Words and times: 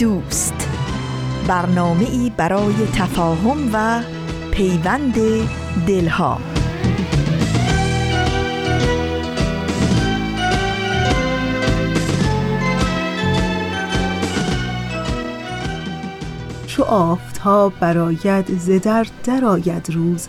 دوست. 0.00 0.68
برنامه 1.48 2.04
ای 2.10 2.32
برای 2.36 2.74
تفاهم 2.94 3.70
و 3.72 4.02
پیوند 4.50 5.14
دلها. 5.86 6.40
چو 16.66 16.82
آفتاب 16.82 17.72
براید 17.80 18.58
ز 18.58 18.70
در 18.70 19.06
درآید 19.24 19.90
روز. 19.90 20.28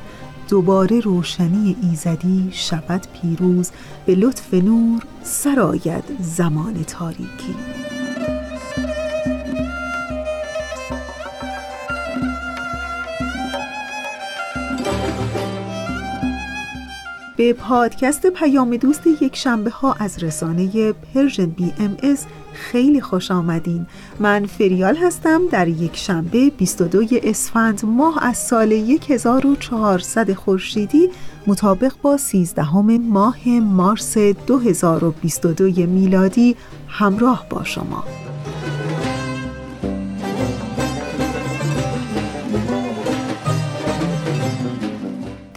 دوباره 0.50 1.00
روشنی 1.00 1.76
ایزدی 1.84 2.50
شود 2.52 3.02
پیروز. 3.22 3.72
به 4.06 4.16
لطف 4.16 4.54
نور 4.54 5.04
سرآید 5.24 6.04
زمان 6.20 6.84
تاریکی. 6.84 7.81
به 17.42 17.54
پادکست 17.54 18.28
پیام 18.28 18.78
دوست 18.78 19.08
یک 19.22 19.36
شنبه 19.36 19.70
ها 19.70 19.94
از 19.94 20.24
رسانه 20.24 20.94
پرژن 20.94 21.46
BMS 21.46 22.26
خیلی 22.54 23.02
خوش 23.02 23.32
آمدین. 23.32 23.86
من 24.20 24.46
فریال 24.46 24.96
هستم 24.96 25.42
در 25.52 25.68
یک 25.68 25.98
شنبه 25.98 26.50
22 26.50 27.04
اسفند 27.24 27.86
ماه 27.86 28.24
از 28.24 28.38
سال 28.38 28.72
1400 29.10 30.34
خورشیدی 30.34 31.10
مطابق 31.48 31.94
با 32.02 32.18
13 32.18 32.72
ماه 32.98 33.50
مارس 33.50 34.18
2022 34.18 35.86
میلادی 35.86 36.56
همراه 36.88 37.46
با 37.50 37.64
شما. 37.64 38.04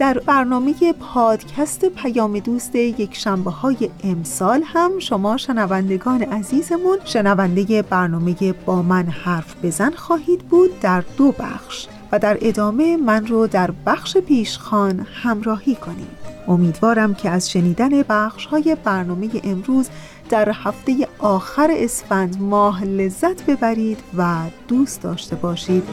در 0.05 0.19
برنامه 0.19 0.93
پادکست 0.99 1.85
پیام 1.85 2.39
دوست 2.39 2.75
یک 2.75 3.15
شنبه 3.15 3.51
های 3.51 3.89
امسال 4.03 4.63
هم 4.65 4.99
شما 4.99 5.37
شنوندگان 5.37 6.21
عزیزمون 6.21 6.97
شنونده 7.05 7.81
برنامه 7.81 8.53
با 8.65 8.81
من 8.81 9.05
حرف 9.05 9.55
بزن 9.63 9.91
خواهید 9.91 10.39
بود 10.39 10.79
در 10.79 11.03
دو 11.17 11.31
بخش 11.31 11.87
و 12.11 12.19
در 12.19 12.37
ادامه 12.41 12.97
من 12.97 13.27
رو 13.27 13.47
در 13.47 13.71
بخش 13.85 14.17
پیشخان 14.17 15.07
همراهی 15.23 15.75
کنید. 15.75 16.17
امیدوارم 16.47 17.13
که 17.13 17.29
از 17.29 17.51
شنیدن 17.51 18.01
بخش 18.09 18.45
های 18.45 18.77
برنامه 18.83 19.29
امروز 19.43 19.89
در 20.29 20.51
هفته 20.53 21.07
آخر 21.19 21.69
اسفند 21.71 22.41
ماه 22.41 22.83
لذت 22.83 23.45
ببرید 23.45 23.99
و 24.17 24.35
دوست 24.67 25.01
داشته 25.01 25.35
باشید. 25.35 25.83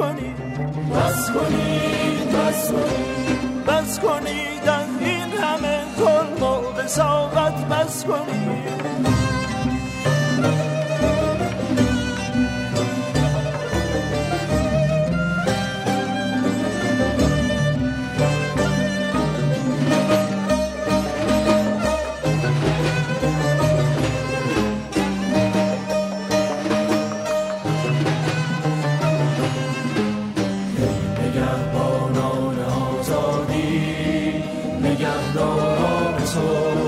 بس 0.00 1.30
کنید 1.30 2.30
بس 2.32 2.72
کنید 2.72 3.66
بس 3.66 4.00
کنید 4.00 4.68
از 4.68 4.88
این 5.00 5.30
همه 5.42 5.80
ظلم 5.98 6.42
و 6.42 6.72
بساقت 6.72 7.68
بس 7.68 8.04
کنید 8.04 8.80
So. 36.32 36.79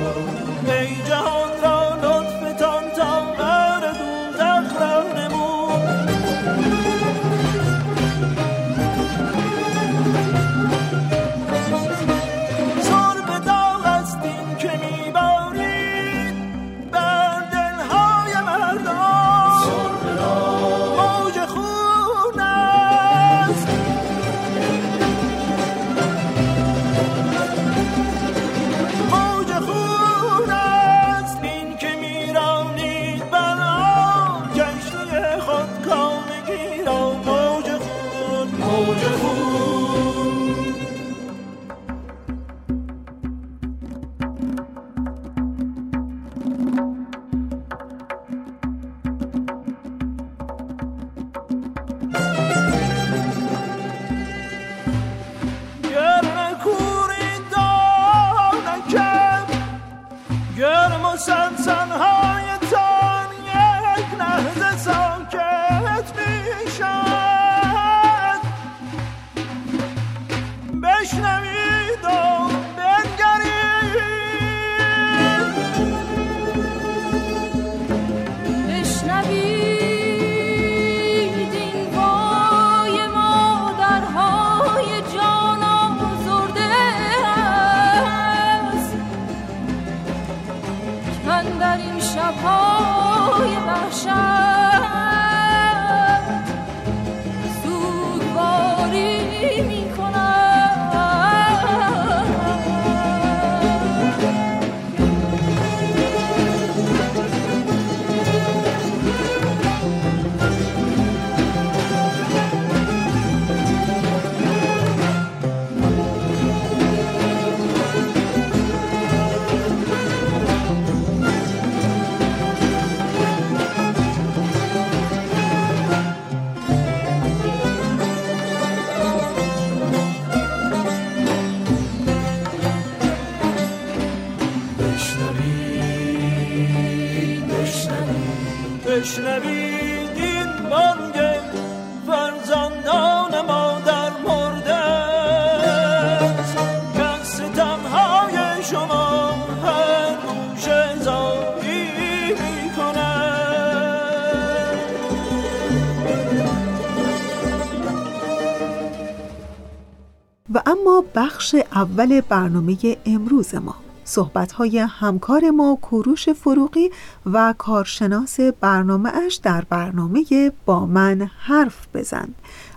اول 161.75 162.21
برنامه 162.21 162.77
امروز 163.07 163.55
ما. 163.55 163.75
صحبت‌های 164.05 164.79
همکار 164.79 165.51
ما 165.51 165.79
کوروش 165.83 166.29
فروغی 166.29 166.91
و 167.27 167.55
کارشناس 167.59 168.41
برنامه 168.41 169.11
اش 169.27 169.35
در 169.35 169.65
برنامه 169.71 170.25
با 170.67 170.87
من 170.87 171.31
حرف 171.39 171.87
بزن. 171.95 172.29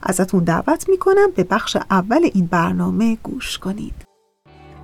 ازتون 0.04 0.44
دعوت 0.44 0.90
می‌کنم 0.90 1.32
به 1.36 1.44
بخش 1.44 1.78
اول 1.92 2.30
این 2.34 2.46
برنامه 2.46 3.18
گوش 3.24 3.58
کنید. 3.58 3.94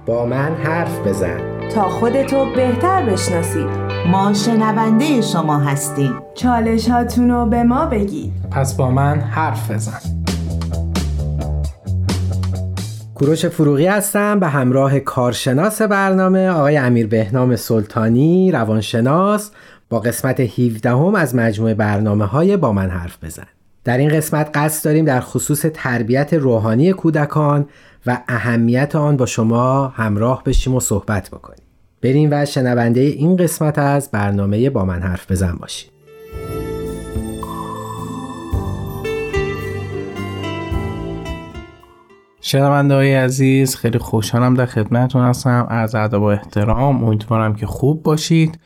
با 0.06 0.25
من 0.25 0.56
حرف 0.56 1.07
بزن. 1.07 1.69
تا 1.69 1.90
خودتو 1.90 2.46
بهتر 2.56 3.06
بشناسید 3.06 3.68
ما 4.12 4.34
شنونده 4.34 5.22
شما 5.22 5.60
هستیم. 5.60 6.14
چالش 6.36 6.90
هاتونو 6.90 7.46
به 7.46 7.64
ما 7.64 7.86
بگید. 7.86 8.34
پس 8.52 8.74
با 8.74 8.92
من 8.92 9.19
حرف 9.19 9.72
بزن. 9.72 10.20
کوروش 13.21 13.45
فروغی 13.45 13.85
هستم 13.85 14.39
به 14.39 14.47
همراه 14.47 15.00
کارشناس 15.00 15.81
برنامه 15.81 16.50
آقای 16.50 16.77
امیر 16.77 17.07
بهنام 17.07 17.56
سلطانی 17.56 18.51
روانشناس 18.51 19.51
با 19.89 20.00
قسمت 20.00 20.39
17 20.39 20.89
هم 20.89 21.15
از 21.15 21.35
مجموعه 21.35 21.73
برنامه 21.73 22.25
های 22.25 22.57
با 22.57 22.73
من 22.73 22.89
حرف 22.89 23.23
بزن. 23.23 23.47
در 23.83 23.97
این 23.97 24.09
قسمت 24.09 24.50
قصد 24.53 24.85
داریم 24.85 25.06
در 25.06 25.19
خصوص 25.19 25.65
تربیت 25.73 26.33
روحانی 26.33 26.94
کودکان 26.94 27.65
و 28.06 28.21
اهمیت 28.27 28.95
آن 28.95 29.18
با 29.18 29.25
شما 29.25 29.88
همراه 29.88 30.44
بشیم 30.44 30.75
و 30.75 30.79
صحبت 30.79 31.29
بکنیم. 31.29 31.63
بریم 32.01 32.29
و 32.31 32.45
شنونده 32.45 33.01
این 33.01 33.35
قسمت 33.35 33.79
از 33.79 34.12
برنامه 34.12 34.69
با 34.69 34.85
من 34.85 35.01
حرف 35.01 35.31
بزن 35.31 35.56
باشیم. 35.56 35.91
شنونده 42.42 42.94
های 42.94 43.16
عزیز 43.16 43.76
خیلی 43.76 44.00
خوشحالم 44.00 44.54
در 44.54 44.66
خدمتتون 44.66 45.26
هستم. 45.26 45.68
از 45.70 45.96
ادب 45.96 46.22
و 46.22 46.24
احترام 46.24 47.04
امیدوارم 47.04 47.56
که 47.56 47.66
خوب 47.66 48.04
باشید. 48.04 48.60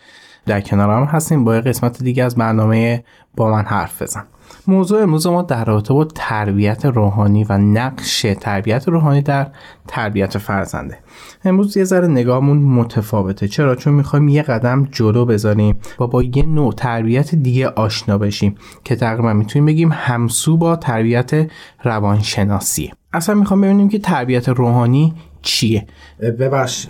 در 0.45 0.61
کنارم 0.61 1.03
هستیم 1.03 1.43
با 1.43 1.51
قسمت 1.51 2.03
دیگه 2.03 2.23
از 2.23 2.35
برنامه 2.35 3.03
با 3.37 3.51
من 3.51 3.63
حرف 3.65 4.01
بزن. 4.01 4.23
موضوع 4.67 5.01
امروز 5.01 5.27
ما 5.27 5.41
در 5.41 5.65
رابطه 5.65 5.93
با 5.93 6.05
تربیت 6.05 6.85
روحانی 6.85 7.43
و 7.43 7.57
نقش 7.57 8.25
تربیت 8.41 8.87
روحانی 8.87 9.21
در 9.21 9.47
تربیت 9.87 10.37
فرزنده. 10.37 10.97
امروز 11.45 11.77
یه 11.77 11.83
ذره 11.83 12.07
نگاهمون 12.07 12.57
متفاوته. 12.57 13.47
چرا؟ 13.47 13.75
چون 13.75 13.93
می‌خوایم 13.93 14.27
یه 14.27 14.41
قدم 14.41 14.87
جلو 14.91 15.25
بذاریم 15.25 15.79
و 15.99 16.07
با 16.07 16.23
یه 16.23 16.45
نوع 16.45 16.73
تربیت 16.73 17.35
دیگه 17.35 17.67
آشنا 17.67 18.17
بشیم 18.17 18.55
که 18.83 18.95
تقریبا 18.95 19.33
می‌تونیم 19.33 19.65
بگیم 19.65 19.91
همسو 19.91 20.57
با 20.57 20.75
تربیت 20.75 21.51
روانشناسیه 21.83 22.91
اصلا 23.15 23.35
می‌خوام 23.35 23.61
ببینیم 23.61 23.89
که 23.89 23.99
تربیت 23.99 24.49
روحانی 24.49 25.13
چیه 25.41 25.85
ببخش 26.19 26.87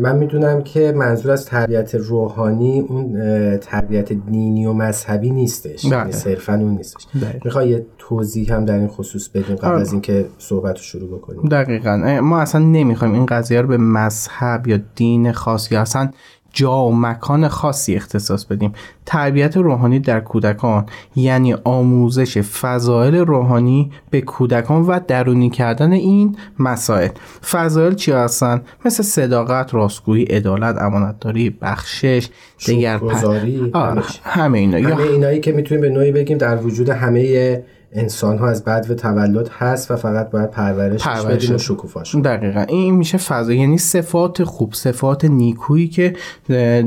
من 0.00 0.16
می‌دونم 0.16 0.62
که 0.62 0.92
منظور 0.96 1.32
از 1.32 1.46
تربیت 1.46 1.94
روحانی 1.94 2.80
اون 2.80 3.16
تربیت 3.56 4.12
دینی 4.12 4.66
و 4.66 4.72
مذهبی 4.72 5.30
نیستش 5.30 5.86
بله. 5.86 5.98
یعنی 5.98 6.12
صرفا 6.12 6.54
اون 6.54 6.76
نیستش 6.76 7.06
بله. 7.14 7.40
می‌خوای 7.44 7.68
یه 7.68 7.86
توضیح 7.98 8.54
هم 8.54 8.64
در 8.64 8.78
این 8.78 8.88
خصوص 8.88 9.28
بدیم 9.28 9.56
قبل 9.56 9.68
آره. 9.68 9.80
از 9.80 9.92
اینکه 9.92 10.26
صحبت 10.38 10.76
رو 10.76 10.82
شروع 10.82 11.18
بکنیم 11.18 11.48
دقیقا 11.48 12.20
ما 12.22 12.40
اصلا 12.40 12.60
نمی‌خوایم 12.60 13.14
این 13.14 13.26
قضیه 13.26 13.60
رو 13.60 13.68
به 13.68 13.76
مذهب 13.76 14.66
یا 14.66 14.78
دین 14.94 15.32
خاص 15.32 15.72
یا 15.72 15.80
اصلا 15.80 16.10
جا 16.54 16.84
و 16.84 16.96
مکان 16.96 17.48
خاصی 17.48 17.94
اختصاص 17.94 18.44
بدیم. 18.44 18.72
تربیت 19.06 19.56
روحانی 19.56 19.98
در 19.98 20.20
کودکان 20.20 20.86
یعنی 21.16 21.54
آموزش 21.64 22.38
فضایل 22.38 23.14
روحانی 23.14 23.90
به 24.10 24.20
کودکان 24.20 24.82
و 24.82 25.00
درونی 25.08 25.50
کردن 25.50 25.92
این 25.92 26.36
مسائل. 26.58 27.08
فضایل 27.50 27.94
چی 27.94 28.12
هستن؟ 28.12 28.62
مثل 28.84 29.02
صداقت 29.02 29.74
راستگویی 29.74 30.24
عدالت 30.24 30.76
امانتداری 30.82 31.50
بخشش 31.50 32.28
دیگر 32.66 32.98
شکرگزاری، 32.98 33.70
آره، 33.74 33.92
همش. 33.92 34.20
همه 34.24 34.58
اینا. 34.58 34.88
همه 34.88 35.02
اینایی 35.02 35.40
که 35.40 35.52
می‌تونیم 35.52 35.80
به 35.80 35.88
نوعی 35.88 36.12
بگیم 36.12 36.38
در 36.38 36.56
وجود 36.56 36.88
همه 36.88 37.62
انسان 37.94 38.38
ها 38.38 38.48
از 38.48 38.64
بد 38.64 38.86
و 38.90 38.94
تولد 38.94 39.48
هست 39.48 39.90
و 39.90 39.96
فقط 39.96 40.30
باید 40.30 40.50
پرورشش 40.50 41.04
پرورش 41.04 41.44
بدیم 41.44 41.54
و 41.54 41.58
شکوفاش. 41.58 42.14
دقیقا. 42.14 42.60
این 42.60 42.94
میشه 42.94 43.18
فضا. 43.18 43.52
یعنی 43.52 43.78
صفات 43.78 44.44
خوب 44.44 44.74
صفات 44.74 45.24
نیکویی 45.24 45.88
که 45.88 46.16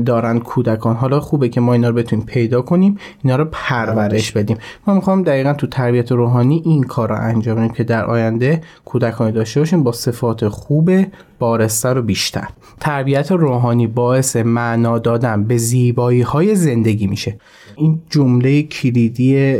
دارن 0.06 0.38
کودکان. 0.38 0.96
حالا 0.96 1.20
خوبه 1.20 1.48
که 1.48 1.60
ما 1.60 1.72
اینا 1.72 1.88
رو 1.88 1.94
بتونیم 1.94 2.26
پیدا 2.26 2.62
کنیم 2.62 2.98
اینا 3.24 3.36
رو 3.36 3.44
پرورش 3.52 4.32
بدیم. 4.32 4.58
ما 4.86 4.94
می‌خوام 4.94 5.22
دقیقا 5.22 5.52
تو 5.52 5.66
تربیت 5.66 6.12
روحانی 6.12 6.62
این 6.64 6.82
کار 6.82 7.08
رو 7.08 7.14
انجام 7.20 7.56
بدیم 7.56 7.68
که 7.68 7.84
در 7.84 8.04
آینده 8.04 8.60
کودکانی 8.84 9.32
داشته 9.32 9.60
باشیم 9.60 9.82
با 9.82 9.92
صفات 9.92 10.48
خوب 10.48 10.90
بارستر 11.38 11.98
و 11.98 12.02
بیشتر. 12.02 12.48
تربیت 12.80 13.32
روحانی 13.32 13.86
باعث 13.86 14.36
معنا 14.36 14.98
دادن 14.98 15.44
به 15.44 15.56
زیبایی 15.56 16.20
های 16.20 16.54
زندگی 16.54 17.06
میشه. 17.06 17.38
این 17.76 18.02
جمله 18.10 18.62
کلیدی 18.62 19.56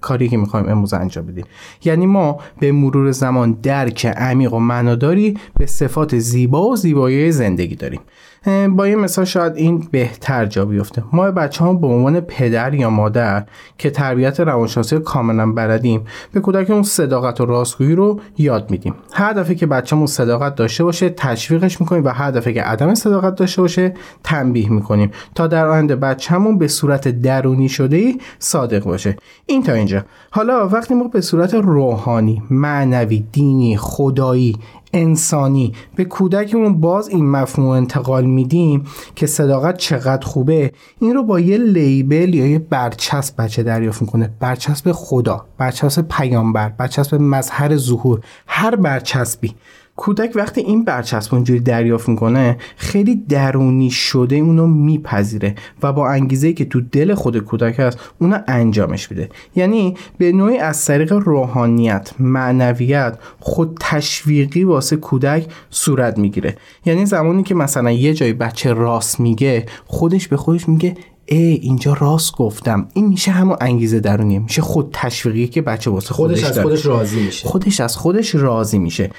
کاری 0.00 0.28
که 0.28 0.36
می‌خوایم 0.36 0.68
امروز 0.68 0.94
انجام 0.94 1.26
بدیم. 1.26 1.44
یعنی 1.84 2.06
ما 2.06 2.38
به 2.60 2.72
مرور 2.72 3.10
زمان 3.10 3.52
درک 3.52 4.06
عمیق 4.06 4.54
و 4.54 4.58
معناداری 4.58 5.38
به 5.58 5.66
صفات 5.66 6.18
زیبا 6.18 6.68
و 6.68 6.76
زیبایی 6.76 7.32
زندگی 7.32 7.74
داریم. 7.76 8.00
با 8.46 8.84
این 8.84 8.98
مثال 8.98 9.24
شاید 9.24 9.56
این 9.56 9.88
بهتر 9.90 10.46
جا 10.46 10.64
بیفته. 10.64 11.02
ما 11.12 11.30
بچه 11.30 11.64
به 11.64 11.86
عنوان 11.86 12.20
پدر 12.20 12.74
یا 12.74 12.90
مادر 12.90 13.44
که 13.78 13.90
تربیت 13.90 14.40
روانشناسی 14.40 14.98
کاملا 14.98 15.52
بلدیم 15.52 16.04
به 16.32 16.40
کودکمون 16.40 16.82
صداقت 16.82 17.40
و 17.40 17.46
راستگویی 17.46 17.94
رو 17.94 18.20
یاد 18.38 18.70
میدیم. 18.70 18.94
هر 19.12 19.32
دفعه 19.32 19.54
که 19.54 19.66
بچه‌مون 19.66 20.06
صداقت 20.06 20.54
داشته 20.54 20.84
باشه 20.84 21.08
تشویقش 21.08 21.80
می‌کنیم 21.80 22.04
و 22.04 22.08
هر 22.08 22.30
دفعه 22.30 22.52
که 22.52 22.62
عدم 22.62 22.94
صداقت 22.94 23.34
داشته 23.34 23.62
باشه 23.62 23.94
تنبیه 24.24 24.72
می‌کنیم 24.72 25.10
تا 25.34 25.46
در 25.46 25.66
آینده 25.66 25.96
بچه‌مون 25.96 26.58
به 26.58 26.68
صورت 26.68 27.08
درونی 27.08 27.68
شده 27.68 28.14
صادق 28.38 28.84
باشه. 28.84 29.16
این 29.46 29.62
تا 29.62 29.72
اینجا. 29.72 30.04
حالا 30.30 30.68
وقتی 30.68 30.94
ما 30.94 31.08
به 31.08 31.20
صورت 31.20 31.54
روحانی 31.54 32.42
معنوی 32.50 33.24
دینی 33.32 33.76
خدایی 33.76 34.58
انسانی. 34.92 35.72
به 35.96 36.04
کودکمون 36.04 36.80
باز 36.80 37.08
این 37.08 37.30
مفهوم 37.30 37.68
انتقال 37.68 38.24
میدیم 38.24 38.84
که 39.16 39.26
صداقت 39.26 39.76
چقدر 39.76 40.26
خوبه. 40.26 40.72
این 41.00 41.14
رو 41.14 41.22
با 41.22 41.40
یه 41.40 41.58
لیبل 41.58 42.34
یا 42.34 42.46
یه 42.46 42.58
برچسب 42.58 43.34
بچه 43.38 43.62
دریافت 43.62 44.02
می‌کنه. 44.02 44.30
برچسب 44.40 44.92
خدا 44.92 45.46
برچسب 45.58 46.02
پیامبر 46.08 46.68
برچسب 46.68 47.14
مظهر 47.14 47.76
ظهور. 47.76 48.20
هر 48.46 48.76
برچسبی 48.76 49.54
کودک 50.02 50.32
وقتی 50.34 50.60
این 50.60 50.84
برچسب 50.84 51.34
اونجوری 51.34 51.60
دریافت 51.60 52.08
می‌کنه 52.08 52.56
خیلی 52.76 53.14
درونی 53.28 53.90
شده 53.90 54.36
اونو 54.36 54.66
میپذیره 54.66 55.54
و 55.82 55.92
با 55.92 56.08
انگیزه 56.10 56.52
که 56.52 56.64
تو 56.64 56.80
دل 56.80 57.14
خود 57.14 57.38
کودک 57.38 57.80
هست 57.80 57.98
اونو 58.18 58.38
انجامش 58.48 59.10
میده. 59.10 59.28
یعنی 59.56 59.96
به 60.18 60.32
نوعی 60.32 60.58
از 60.58 60.84
طریق 60.84 61.12
روحانیت 61.12 62.10
معنویت 62.18 63.18
خود 63.40 63.78
تشویقی 63.80 64.64
واسه 64.64 64.96
کودک 64.96 65.46
صورت 65.70 66.18
می‌گیره. 66.18 66.56
یعنی 66.84 67.06
زمانی 67.06 67.42
که 67.42 67.54
مثلا 67.54 67.90
یه 67.90 68.14
جای 68.14 68.32
بچه 68.32 68.72
راست 68.72 69.20
میگه 69.20 69.66
خودش 69.86 70.28
به 70.28 70.36
خودش 70.36 70.68
میگه 70.68 70.96
ای 71.32 71.52
اینجا 71.52 71.96
راست 72.00 72.36
گفتم. 72.36 72.88
این 72.94 73.06
میشه 73.06 73.30
همون 73.30 73.56
انگیزه 73.60 74.00
درونیه. 74.00 74.38
میشه 74.38 74.62
خود 74.62 74.88
تشویقی 74.92 75.46
که 75.46 75.62
بچه 75.62 75.90
واسه 75.90 76.14
خودش, 76.14 76.38
خودش 76.38 76.50
از 76.50 76.54
داره. 76.54 76.68
خودش 76.68 76.86
راضی 76.86 77.20
میشه. 77.20 77.48
خودش 77.48 77.80
از 77.80 77.96
خودش 77.96 78.34
راضی 78.34 78.78
میشه. 78.78 79.10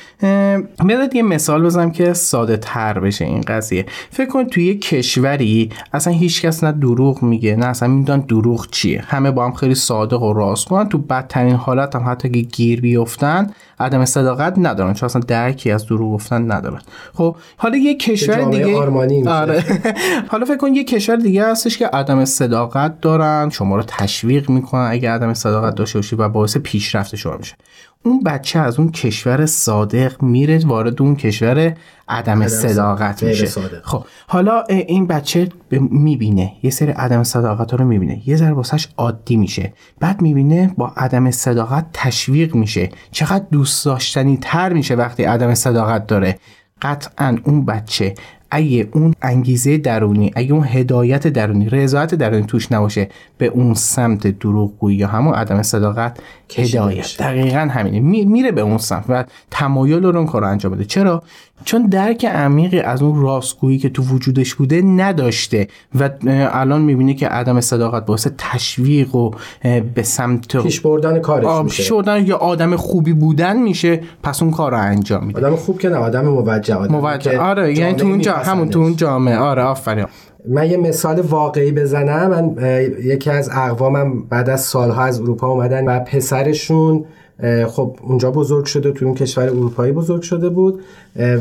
بیاد 0.85 1.15
یه 1.15 1.23
مثال 1.23 1.63
بزنم 1.63 1.91
که 1.91 2.13
ساده 2.13 2.57
تر 2.57 2.99
بشه 2.99 3.25
این 3.25 3.41
قضیه. 3.41 3.85
فکر 4.09 4.29
کن 4.29 4.43
توی 4.43 4.65
یه 4.65 4.77
کشوری 4.77 5.69
اصلا 5.93 6.13
هیچکس 6.13 6.63
نه 6.63 6.71
دروغ 6.71 7.23
میگه 7.23 7.55
نه 7.55 7.65
اصلا 7.65 7.89
می‌دونن 7.89 8.19
دروغ 8.19 8.67
چیه. 8.71 9.03
همه 9.07 9.31
با 9.31 9.45
هم 9.45 9.53
خیلی 9.53 9.75
صادق 9.75 10.21
و 10.21 10.33
راست 10.33 10.67
کنن 10.67 10.89
تو 10.89 10.97
بدترین 10.97 11.55
حالت 11.55 11.95
هم 11.95 12.09
حتی 12.09 12.29
که 12.29 12.39
گیر 12.39 12.81
بیفتن 12.81 13.47
عدم 13.83 14.05
صداقت 14.05 14.53
ندارن 14.57 14.93
چون 14.93 15.05
اصلا 15.05 15.21
درکی 15.27 15.71
از 15.71 15.85
دروغ 15.85 16.13
گفتن 16.13 16.51
ندارن 16.51 16.81
خب 17.13 17.35
حالا 17.57 17.77
یه 17.77 17.97
کشور 17.97 18.43
دیگه 18.43 18.77
آرمانی. 18.77 19.27
آره. 19.27 19.63
حالا 20.31 20.45
فکر 20.45 20.57
کن 20.57 20.73
یه 20.73 20.83
کشور 20.83 21.15
دیگه 21.15 21.45
هستش 21.45 21.77
که 21.77 21.87
عدم 21.87 22.25
صداقت 22.25 23.01
دارن 23.01 23.49
شما 23.49 23.75
رو 23.75 23.83
تشویق 23.87 24.49
می‌کنن 24.49 24.87
اگه 24.91 25.11
عدم 25.11 25.33
صداقت 25.33 25.75
داشته 25.75 25.99
باشی 25.99 26.15
و 26.15 26.29
باعث 26.29 26.57
پیشرفت 26.57 27.15
شما 27.15 27.37
میشه 27.37 27.55
اون 28.03 28.23
بچه 28.23 28.59
از 28.59 28.79
اون 28.79 28.91
کشور 28.91 29.45
صادق 29.45 30.23
میره 30.23 30.59
وارد 30.65 31.01
اون 31.01 31.15
کشور 31.15 31.77
عدم 32.07 32.47
صداقت 32.47 33.23
میشه. 33.23 33.45
صادق. 33.45 33.81
خب 33.83 34.05
حالا 34.27 34.63
این 34.69 35.07
بچه 35.07 35.49
می‌بینه 35.89 36.53
یه 36.63 36.71
سری 36.71 36.91
عدم 36.91 37.23
صداقت 37.23 37.73
رو 37.73 37.85
می‌بینه. 37.85 38.21
یه 38.25 38.35
ذره 38.35 38.53
واسش 38.53 38.87
عادی 38.97 39.35
میشه. 39.35 39.73
بعد 39.99 40.21
می‌بینه 40.21 40.73
با 40.77 40.93
عدم 40.97 41.31
صداقت 41.31 41.85
تشویق 41.93 42.55
میشه. 42.55 42.89
چقدر 43.11 43.45
دوست 43.51 43.85
داشتنی 43.85 44.37
تر 44.41 44.73
میشه 44.73 44.95
وقتی 44.95 45.23
عدم 45.23 45.53
صداقت 45.53 46.07
داره. 46.07 46.39
قطعا 46.81 47.37
اون 47.43 47.65
بچه 47.65 48.13
اگه 48.55 48.87
اون 48.91 49.13
انگیزه 49.21 49.77
درونی 49.77 50.31
اگه 50.35 50.53
اون 50.53 50.63
هدایت 50.67 51.27
درونی 51.27 51.69
رضایت 51.69 52.15
درونی 52.15 52.43
توش 52.45 52.71
نباشه 52.71 53.09
به 53.37 53.45
اون 53.45 53.73
سمت 53.73 54.27
دروغگویی 54.27 54.97
یا 54.97 55.07
همون 55.07 55.33
عدم 55.33 55.61
صداقت 55.61 56.19
هدایت. 56.55 57.17
دقیقا 57.19 57.59
همینه. 57.59 57.99
می- 57.99 58.25
میره 58.25 58.51
به 58.51 58.61
اون 58.61 58.77
سمت 58.77 59.05
و 59.09 59.25
تمایل 59.51 60.03
رو 60.03 60.17
اون 60.17 60.25
کار 60.25 60.41
رو 60.41 60.47
انجام 60.47 60.71
بده. 60.71 60.85
چرا؟ 60.85 61.23
چون 61.65 61.85
درک 61.85 62.25
عمیقی 62.25 62.79
از 62.79 63.01
اون 63.01 63.21
راستگویی 63.21 63.77
که 63.77 63.89
تو 63.89 64.03
وجودش 64.03 64.55
بوده 64.55 64.81
نداشته 64.81 65.67
و 65.99 66.09
الان 66.27 66.81
می‌بینه 66.81 67.13
که 67.13 67.27
عدم 67.27 67.61
صداقت 67.61 68.05
باعث 68.05 68.27
تشویق 68.37 69.15
و 69.15 69.31
به 69.95 70.03
سمت 70.03 70.57
پیش 70.57 70.81
بردن 70.81 71.19
کارش 71.19 71.63
میشه. 71.63 71.77
پیش 71.77 71.91
بردن 71.91 72.25
یا 72.25 72.37
آدم 72.37 72.75
خوبی 72.75 73.13
بودن 73.13 73.57
میشه 73.57 74.01
پس 74.23 74.41
اون 74.41 74.51
کار 74.51 74.71
رو 74.71 74.77
انجام 74.77 75.25
میده. 75.25 75.39
آدم 75.39 75.55
خوب 75.55 75.79
که 75.79 75.89
نه 75.89 75.95
آدم 75.95 76.25
موجه 76.25 76.75
آدم 76.75 76.95
موجه. 76.95 77.39
آره 77.39 77.77
یعنی 77.77 77.93
تو 77.93 78.07
اون 78.07 78.21
جا 78.21 78.33
همون 78.33 78.69
تو 78.69 78.79
اون 78.79 78.95
جامعه. 78.95 79.37
آره 79.37 79.63
آفرین. 79.63 80.05
من 80.49 80.69
یه 80.69 80.77
مثال 80.77 81.21
واقعی 81.21 81.71
بزنم. 81.71 82.29
من 82.29 82.55
یکی 83.03 83.29
از 83.29 83.49
اقوامم 83.53 84.23
بعد 84.23 84.49
از 84.49 84.61
سالها 84.61 85.03
از 85.03 85.21
اروپا 85.21 85.47
اومدن 85.47 85.85
و 85.85 85.99
پسرشون 85.99 87.05
خب 87.67 87.95
اونجا 88.01 88.31
بزرگ 88.31 88.65
شده 88.65 88.91
توی 88.91 89.07
اون 89.07 89.17
کشور 89.17 89.43
اروپایی 89.43 89.91
بزرگ 89.91 90.21
شده 90.21 90.49
بود. 90.49 90.81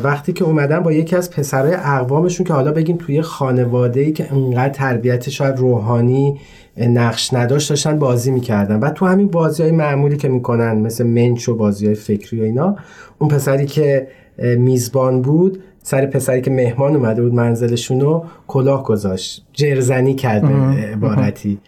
وقتی 0.02 0.32
که 0.32 0.44
اومدن 0.44 0.80
با 0.80 0.92
یکی 0.92 1.16
از 1.16 1.30
پسرای 1.30 1.74
اقوامشون 1.74 2.46
که 2.46 2.52
حالا 2.52 2.72
بگیم 2.72 2.96
توی 2.96 3.22
خانواده 3.22 4.00
ای 4.00 4.12
که 4.12 4.32
انقدر 4.32 4.72
تربیت 4.72 5.30
شاید 5.30 5.58
روحانی 5.58 6.40
نقش 6.76 7.34
نداشت 7.34 7.68
داشتن 7.68 7.98
بازی 7.98 8.30
می‌کردن. 8.30 8.80
و 8.80 8.90
تو 8.90 9.06
همین 9.06 9.28
بازی 9.28 9.62
های 9.62 9.72
معمولی 9.72 10.16
که 10.16 10.28
می‌کنن 10.28 10.72
مثل 10.72 11.06
منچ 11.06 11.48
و 11.48 11.54
بازی 11.54 11.86
های 11.86 11.94
فکری 11.94 12.40
و 12.40 12.44
اینا 12.44 12.76
اون 13.18 13.30
پسری 13.30 13.66
که 13.66 14.08
میزبان 14.58 15.22
بود 15.22 15.62
سر 15.82 16.06
پسری 16.06 16.40
که 16.40 16.50
مهمان 16.50 16.96
اومده 16.96 17.22
بود 17.22 17.34
منزلشون 17.34 18.00
رو 18.00 18.24
کلاه 18.46 18.84
گذاشت. 18.84 19.46
جرزنی 19.52 20.14
کرد 20.14 20.42
به 20.42 20.82
عبارتی. 20.82 21.58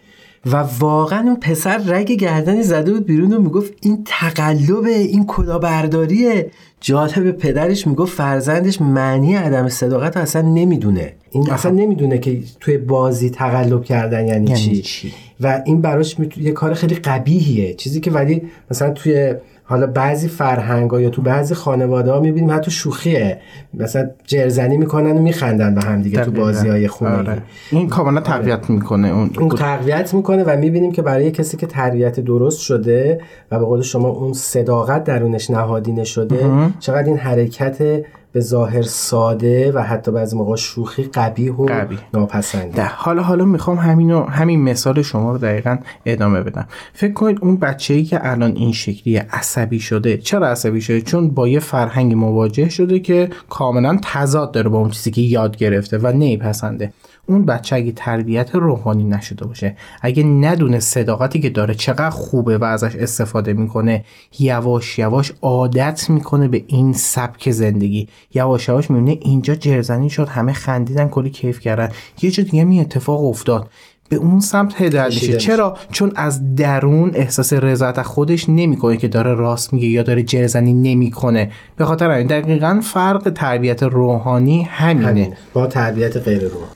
و 0.45 0.55
واقعا 0.79 1.19
اون 1.19 1.35
پسر 1.35 1.77
رگ 1.77 2.11
گردنی 2.11 2.63
زده 2.63 2.93
بود 2.93 3.05
بیرون 3.05 3.33
و 3.33 3.41
می‌گفت 3.41 3.73
این 3.81 4.03
تقلبه 4.05 4.89
این 4.89 5.25
کلاهبرداریه 5.25 6.51
جالب 6.81 7.31
پدرش 7.31 7.87
می‌گفت 7.87 8.17
فرزندش 8.17 8.81
معنی 8.81 9.35
عدم 9.35 9.69
صداقت 9.69 10.17
رو 10.17 10.23
اصلا 10.23 10.41
نمی‌دونه 10.41 11.13
این 11.31 11.51
اصلا 11.51 11.71
نمی‌دونه 11.71 12.17
که 12.17 12.39
توی 12.59 12.77
بازی 12.77 13.29
تقلب 13.29 13.83
کردن 13.83 14.27
یعنی, 14.27 14.49
یعنی 14.49 14.55
چی. 14.55 14.81
چی؟ 14.81 15.13
و 15.41 15.61
این 15.65 15.81
براش 15.81 16.19
میتو- 16.19 16.41
یه 16.41 16.51
کار 16.51 16.73
خیلی 16.73 16.95
قبیهیه 16.95 17.73
چیزی 17.73 17.99
که 17.99 18.11
ولی 18.11 18.41
مثلا 18.71 18.89
توی 18.93 19.33
حالا 19.67 19.87
بعضی 19.87 20.27
فرهنگ 20.27 20.93
یا 20.93 21.09
تو 21.09 21.21
بعضی 21.21 21.55
خانواده 21.55 22.11
ها 22.11 22.19
می‌بینیم 22.19 22.51
حتی 22.51 22.71
شوخیه 22.71 23.39
مثلا 23.73 24.09
جرزنی 24.25 24.77
می‌کنن 24.77 25.11
و 25.11 25.21
میخندن 25.21 25.75
به 25.75 25.81
هم 25.81 26.01
دیگه 26.01 26.25
تو. 26.25 26.31
بازی 26.31 26.67
های 26.67 26.87
خونه 26.87 27.17
آره. 27.17 27.41
این 27.71 27.89
کاملا 27.89 28.21
تقویت 28.21 28.69
می‌کنه 28.69 29.07
اون 29.07 29.29
اون 29.39 29.49
تقویت 29.49 30.13
می‌کنه 30.13 30.43
و 30.43 30.57
می‌بینیم 30.57 30.91
که 30.91 31.01
برای 31.01 31.31
کسی 31.31 31.57
که 31.57 31.67
تربیت 31.67 32.19
درست 32.19 32.59
شده 32.59 33.21
و 33.51 33.59
به 33.59 33.65
قول 33.65 33.81
شما 33.81 34.07
اون 34.07 34.33
صداقت 34.33 35.03
درونش 35.03 35.49
نهادینه 35.49 36.03
شده 36.03 36.49
چقدر 36.79 37.07
این 37.07 37.17
حرکت 37.17 38.03
به 38.35 38.41
ظاهر 38.41 38.81
ساده 38.81 39.71
و 39.71 39.79
حتی 39.79 40.11
بعضی 40.11 40.37
موقع 40.37 40.55
شوخی 40.55 41.03
قبیح 41.03 41.53
و 41.53 41.65
قبیح. 41.65 41.99
ناپسنده 42.13 42.75
ده. 42.75 42.85
حالا 42.85 43.23
حالا 43.23 43.45
می‌خوام 43.45 43.77
همینو 43.77 44.23
همین 44.23 44.61
مثال 44.61 45.01
شما 45.01 45.31
رو 45.31 45.37
دقیقا 45.37 45.77
ادامه 46.05 46.41
بدم 46.41 46.67
فکر 46.93 47.13
کنید 47.13 47.37
اون 47.41 47.57
بچه 47.57 47.93
ای 47.93 48.03
که 48.03 48.31
الان 48.31 48.55
این 48.55 48.71
شکلی 48.71 49.17
عصبی 49.17 49.79
شده 49.79 50.17
چرا 50.17 50.47
عصبی 50.47 50.81
شده 50.81 51.01
چون 51.01 51.29
با 51.29 51.47
یه 51.47 51.59
فرهنگ 51.59 52.13
مواجه 52.13 52.69
شده 52.69 52.99
که 52.99 53.29
کاملا 53.49 53.99
تضاد 54.03 54.51
داره 54.51 54.69
با 54.69 54.77
اون 54.77 54.89
چیزی 54.89 55.11
که 55.11 55.21
یاد 55.21 55.57
گرفته 55.57 55.97
و 55.97 56.07
نمیپسنده 56.07 56.93
اون 57.27 57.45
بچه 57.45 57.75
اگه 57.75 57.91
تربیت 57.91 58.55
روحانی 58.55 59.03
نشده 59.03 59.45
باشه 59.45 59.75
اگه 60.01 60.23
ندونه 60.23 60.79
صداقتی 60.79 61.39
که 61.39 61.49
داره 61.49 61.75
چقدر 61.75 62.09
خوبه 62.09 62.57
و 62.57 62.63
ازش 62.63 62.95
استفاده 62.95 63.53
می‌کنه 63.53 64.03
یواش 64.39 64.99
یواش 64.99 65.33
عادت 65.41 66.09
می‌کنه 66.09 66.47
به 66.47 66.63
این 66.67 66.93
سبک 66.93 67.51
زندگی. 67.51 68.07
یواش 68.33 68.67
یواش 68.67 68.91
می‌بینه 68.91 69.17
اینجا 69.21 69.55
جرزنی 69.55 70.09
شد 70.09 70.27
همه 70.27 70.53
خندیدن 70.53 71.07
کلی 71.07 71.29
کیف 71.29 71.59
کردن. 71.59 71.89
یه 72.21 72.31
جا 72.31 72.43
دیگه 72.43 72.63
می 72.63 72.79
اتفاق 72.79 73.25
افتاد. 73.25 73.69
به 74.09 74.15
اون 74.15 74.39
سمت 74.39 74.81
هدایت 74.81 75.05
میشه. 75.05 75.37
چرا؟ 75.37 75.77
چون 75.91 76.11
از 76.15 76.55
درون 76.55 77.11
احساس 77.13 77.53
رضایت 77.53 78.01
خودش 78.01 78.49
نمی‌کنه 78.49 78.97
که 78.97 79.07
داره 79.07 79.33
راست 79.33 79.73
میگه 79.73 79.87
یا 79.87 80.03
داره 80.03 80.23
جرزنی 80.23 80.73
نمی‌کنه. 80.73 81.51
به 81.75 81.85
خاطر 81.85 82.11
همین 82.11 82.27
دقیقا 82.27 82.81
فرق 82.83 83.31
تربیت 83.35 83.83
روحانی 83.83 84.63
همینه. 84.63 85.07
همین. 85.07 85.33
با 85.53 85.67
تربیت 85.67 86.17
غیر 86.17 86.41
روح 86.41 86.74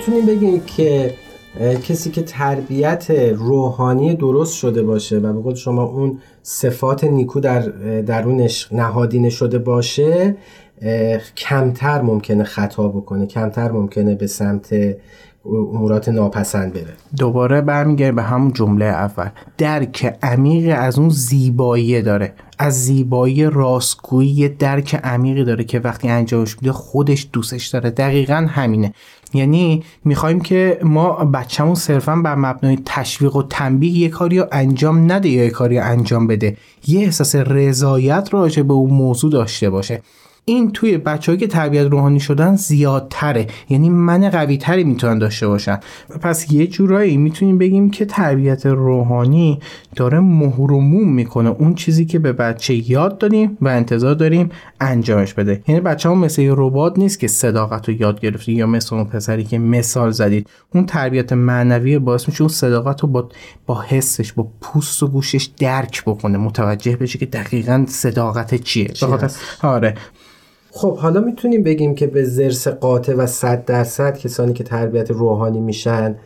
می‌تونیم 0.00 0.26
بگیم 0.26 0.60
که 0.60 1.14
کسی 1.88 2.10
که 2.10 2.22
تربیت 2.22 3.10
روحانی 3.34 4.14
درست 4.14 4.54
شده 4.54 4.82
باشه 4.82 5.18
و 5.18 5.32
به 5.32 5.40
قول 5.40 5.54
شما 5.54 5.82
اون 5.82 6.18
صفات 6.42 7.04
نیکو 7.04 7.40
در 7.40 7.60
درونش 8.00 8.72
نهادینه 8.72 9.30
شده 9.30 9.58
باشه 9.58 10.36
کمتر 11.36 12.02
ممکنه 12.02 12.44
خطا 12.44 12.88
بکنه 12.88 13.26
کمتر 13.26 13.70
ممکنه 13.70 14.14
به 14.14 14.26
سمت 14.26 14.74
امورات 15.46 16.08
ناپسند 16.08 16.72
بره. 16.72 16.94
دوباره 17.18 17.60
برمیگرده 17.60 18.12
به 18.12 18.22
همون 18.22 18.52
جمله 18.52 18.84
اول. 18.84 19.28
درک 19.58 20.18
عمیق 20.22 20.74
از 20.78 20.98
اون 20.98 21.08
زیبایی 21.08 22.02
داره. 22.02 22.32
از 22.58 22.84
زیبایی 22.84 23.50
راستگویی 23.50 24.48
درک 24.48 24.94
عمیقی 24.94 25.44
داره 25.44 25.64
که 25.64 25.80
وقتی 25.80 26.08
انجامش 26.08 26.56
میده 26.56 26.72
خودش 26.72 27.28
دوستش 27.32 27.66
داره. 27.66 27.90
دقیقا 27.90 28.46
همینه. 28.50 28.94
یعنی 29.34 29.82
می‌خوایم 30.04 30.40
که 30.40 30.78
ما 30.82 31.12
بچه‌مون 31.12 31.74
صرفا 31.74 32.16
بر 32.16 32.34
مبنای 32.34 32.78
تشویق 32.86 33.36
و 33.36 33.42
تنبیه 33.42 33.98
یه 33.98 34.08
کاری 34.08 34.38
رو 34.38 34.46
انجام 34.52 35.12
نده 35.12 35.28
یا 35.28 35.44
یه 35.44 35.50
کاری 35.50 35.78
رو 35.78 35.84
انجام 35.84 36.26
بده. 36.26 36.56
یه 36.86 37.00
احساس 37.00 37.34
رضایت 37.34 38.28
راجع 38.32 38.62
به 38.62 38.72
اون 38.72 38.90
موضوع 38.90 39.30
داشته 39.30 39.70
باشه. 39.70 40.02
این 40.50 40.70
توی 40.72 40.98
بچه‌هایی 40.98 41.40
که 41.40 41.46
تربیت 41.46 41.86
روحانی 41.86 42.20
شدن 42.20 42.56
زیادتره. 42.56 43.46
یعنی 43.68 43.90
من 43.90 44.30
قوی 44.30 44.56
تری 44.56 44.84
می‌تونن 44.84 45.18
داشته 45.18 45.48
باشن. 45.48 45.78
پس 46.20 46.52
یه 46.52 46.66
جورایی 46.66 47.16
می‌تونیم 47.16 47.58
بگیم 47.58 47.90
که 47.90 48.04
تربیت 48.04 48.66
روحانی 48.66 49.60
داره 49.96 50.20
مهر 50.20 50.72
و 50.72 50.80
موم 50.80 51.12
می‌کنه. 51.12 51.48
اون 51.48 51.74
چیزی 51.74 52.04
که 52.04 52.18
به 52.18 52.32
بچه 52.32 52.90
یاد 52.90 53.18
دادیم 53.18 53.58
و 53.60 53.68
انتظار 53.68 54.14
داریم 54.14 54.50
انجامش 54.80 55.34
بده. 55.34 55.62
یعنی 55.68 55.80
بچه 55.80 56.08
هم 56.08 56.18
مثل 56.18 56.54
ربات 56.56 56.98
نیست 56.98 57.20
که 57.20 57.28
صداقت 57.28 57.88
رو 57.88 57.94
یاد 57.94 58.20
گرفتی 58.20 58.52
یا 58.52 58.66
مثل 58.66 58.96
اون 58.96 59.04
پسری 59.04 59.44
که 59.44 59.58
مثال 59.58 60.10
زدید. 60.10 60.48
اون 60.74 60.86
تربیت 60.86 61.32
معنوی 61.32 61.98
باعث 61.98 62.28
میشه 62.28 62.42
اون 62.42 62.48
صداقت 62.48 63.00
رو 63.00 63.08
با, 63.08 63.28
با 63.66 63.80
حسش 63.80 64.32
با 64.32 64.48
پوست 64.60 65.02
و 65.02 65.08
گوشش 65.08 65.48
درک 65.58 66.02
بکنه. 66.04 66.38
متوجه 66.38 66.96
بشه 66.96 67.18
که 67.18 67.26
دقیقا 67.26 67.84
صداقت 67.88 68.54
چیه. 68.54 68.88
چی 68.88 69.06
بخاطر- 69.06 69.24
هست؟ 69.24 69.40
آره. 69.62 69.94
خب 70.72 70.96
حالا 70.96 71.20
می‌تونیم 71.20 71.62
بگیم 71.62 71.94
که 71.94 72.06
به 72.06 72.24
زرس 72.24 72.68
قاطع 72.68 73.14
و 73.14 73.26
صد 73.26 73.64
درصد 73.64 74.18
کسانی 74.18 74.52
که 74.52 74.64
تربیت 74.64 75.10
روحانی 75.10 75.60
میشن 75.60 76.16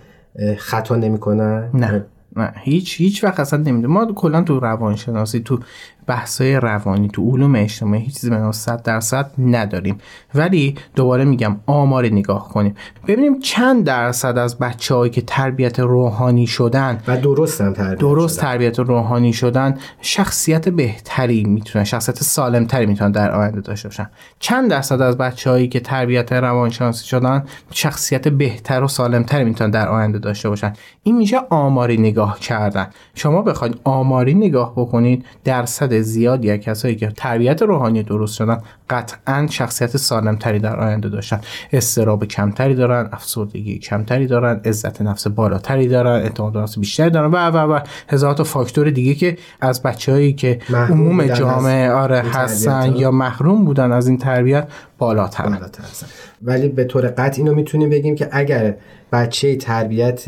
خطا 0.59 0.97
نمی‌کنن؟ 0.97 1.71
نه 1.75 2.05
نه. 2.37 2.53
هیچ 2.57 3.01
هیچ 3.01 3.25
وقت 3.25 3.41
اصلا 3.41 3.59
نمیده. 3.59 3.89
ما 3.89 4.13
کلا 4.13 4.43
تو 4.43 4.61
روانشناسی 4.61 5.41
تو 5.41 5.59
بحثای 6.07 6.57
روانی 6.57 7.09
تو 7.09 7.31
علوم 7.31 7.55
اجتماعی 7.55 8.03
هیچ 8.03 8.15
چیزی 8.15 8.31
به 8.31 8.37
نام 8.37 8.53
100 8.53 8.83
درصد 8.83 9.31
نداریم. 9.39 9.99
ولی 10.35 10.75
دوباره 10.95 11.25
میگم 11.25 11.57
آمار 11.67 12.07
نگاه 12.07 12.49
کنیم. 12.49 12.75
ببینیم 13.07 13.39
چند 13.39 13.85
درصد 13.85 14.39
از 14.39 14.59
بچههایی 14.59 15.11
که 15.11 15.23
تربیت 15.23 15.81
روحانی 15.81 16.47
شدن 16.47 17.01
و 17.09 17.17
درست 17.17 17.61
هم 17.61 17.73
تربیت 17.73 17.99
درست 17.99 18.35
شدن. 18.35 18.47
تربیت 18.47 18.79
روحانی 18.79 19.33
شدن 19.33 19.79
شخصیت 20.01 20.69
بهتری 20.69 21.45
می‌تونن 21.45 21.85
شخصیت 21.85 22.23
سالمتری 22.23 22.87
می‌تونن 22.87 23.11
در 23.11 23.31
آینده 23.31 23.61
داشته 23.61 23.89
باشن. 23.89 24.11
چند 24.39 24.71
درصد 24.71 25.01
از 25.01 25.19
بچههایی 25.19 25.69
که 25.69 25.81
تربیت 25.81 26.33
روانشناسی 26.33 27.07
شدن 27.07 27.45
شخصیت 27.71 28.29
بهتر 28.29 28.83
و 28.83 28.89
سالمتری 28.89 29.45
می‌تونن 29.45 29.71
در 29.71 29.89
آینده 29.89 30.19
داشته 30.19 30.49
باشن. 30.49 30.73
این 31.03 31.17
میشه 31.17 31.37
آماری 31.51 31.97
نگاه 31.97 32.41
کردن. 32.41 32.87
شما 33.15 33.43
بخواید 33.43 33.81
آماری 33.85 34.35
نگاه 34.35 34.73
بکنید 34.73 35.25
درصد 35.45 35.94
زیادی 36.03 36.51
از 36.51 36.59
کسایی 36.59 36.97
که 36.97 37.13
تربیت 37.17 37.63
روحانی 37.63 38.03
درست 38.03 38.35
شدن 38.35 38.59
قطعا 38.91 39.47
شخصیت 39.51 39.97
سالمتری 39.97 40.59
در 40.59 40.81
آینده 40.81 41.09
داشتن 41.09 41.41
استراب 41.73 42.25
کمتری 42.25 42.75
دارن 42.75 43.09
افسردگی 43.13 43.79
کمتری 43.79 44.27
دارن 44.27 44.61
عزت 44.65 45.03
نفس 45.03 45.27
بالاتری 45.27 45.89
دارن 45.89 46.23
اعتماد 46.23 46.53
به 46.53 46.59
نفس 46.59 46.79
بیشتری 46.79 47.11
دارن 47.11 47.31
و 47.31 47.37
و 47.37 47.73
و 47.73 47.81
هزار 48.09 48.35
تا 48.35 48.45
فاکتور 48.45 48.91
دیگه 48.91 49.15
که 49.15 49.39
از 49.61 49.83
بچههایی 49.83 50.33
که 50.33 50.59
عموم 50.75 51.27
جامعه 51.27 51.91
آره 51.91 52.21
هستن. 52.21 52.97
یا 52.97 53.11
محروم 53.11 53.65
بودن 53.65 53.93
از 53.93 54.09
این 54.09 54.19
تربیت 54.19 54.69
بالاتر 54.99 55.45
بالاتر 55.45 55.83
هستن. 55.83 56.07
ولی 56.43 56.69
به 56.69 56.85
طور 56.85 57.07
قطع 57.07 57.43
اینو 57.43 57.55
می‌تونیم 57.55 57.91
بگیم 57.91 58.15
که 58.15 58.29
اگر 58.33 58.75
بچه 59.13 59.57
تربیت 59.57 60.25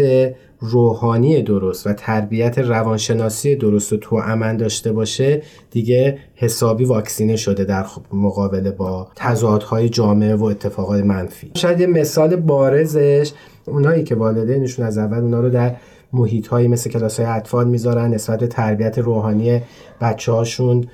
روحانی 0.60 1.42
درست 1.42 1.86
و 1.86 1.92
تربیت 1.92 2.58
روانشناسی 2.58 3.56
درست 3.56 3.92
و 3.92 3.96
تو 3.96 4.16
امن 4.16 4.56
داشته 4.56 4.92
باشه 4.92 5.42
دیگه 5.70 6.18
حسابی 6.34 6.84
واکسینه 6.84 7.36
شده 7.36 7.64
در 7.64 7.82
خب 7.82 8.02
مقابله 8.46 8.70
با 8.70 9.08
تضادهای 9.16 9.88
جامعه 9.88 10.34
و 10.34 10.44
اتفاقات 10.44 11.04
منفی. 11.04 11.50
شاید 11.54 11.80
یه 11.80 11.86
مثال 11.86 12.36
بارزش 12.36 13.32
اونایی 13.66 14.04
که 14.04 14.14
والدینشون 14.14 14.86
از 14.86 14.98
اول 14.98 15.18
اونا 15.18 15.40
رو 15.40 15.50
در 15.50 15.76
محیط 16.12 16.46
هایی 16.46 16.68
مثل 16.68 16.90
کلاس 16.90 17.20
های 17.20 17.28
اطفال 17.28 17.68
می‌ذارن 17.68 18.14
نسبت 18.14 18.40
به 18.40 18.46
تربیت 18.46 18.98
روحانی 18.98 19.62
بچه 20.00 20.32
هاشون 20.32 20.84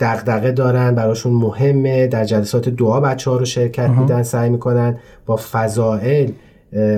دغدغه 0.00 0.52
دارن 0.52 0.94
براشون 0.94 1.32
مهمه 1.32 2.06
در 2.06 2.24
جلسات 2.24 2.68
دعا 2.68 3.00
بچه 3.00 3.30
ها 3.30 3.36
رو 3.36 3.44
شرکت 3.44 3.88
میدن 3.90 4.22
سعی 4.22 4.50
می‌کنن 4.50 4.98
با 5.26 5.38
فضائل 5.52 6.30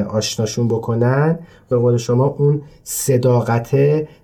آشناشون 0.08 0.68
بکنن. 0.68 1.38
به 1.72 1.78
قول 1.78 1.96
شما 1.96 2.24
اون 2.24 2.62
صداقت 2.84 3.76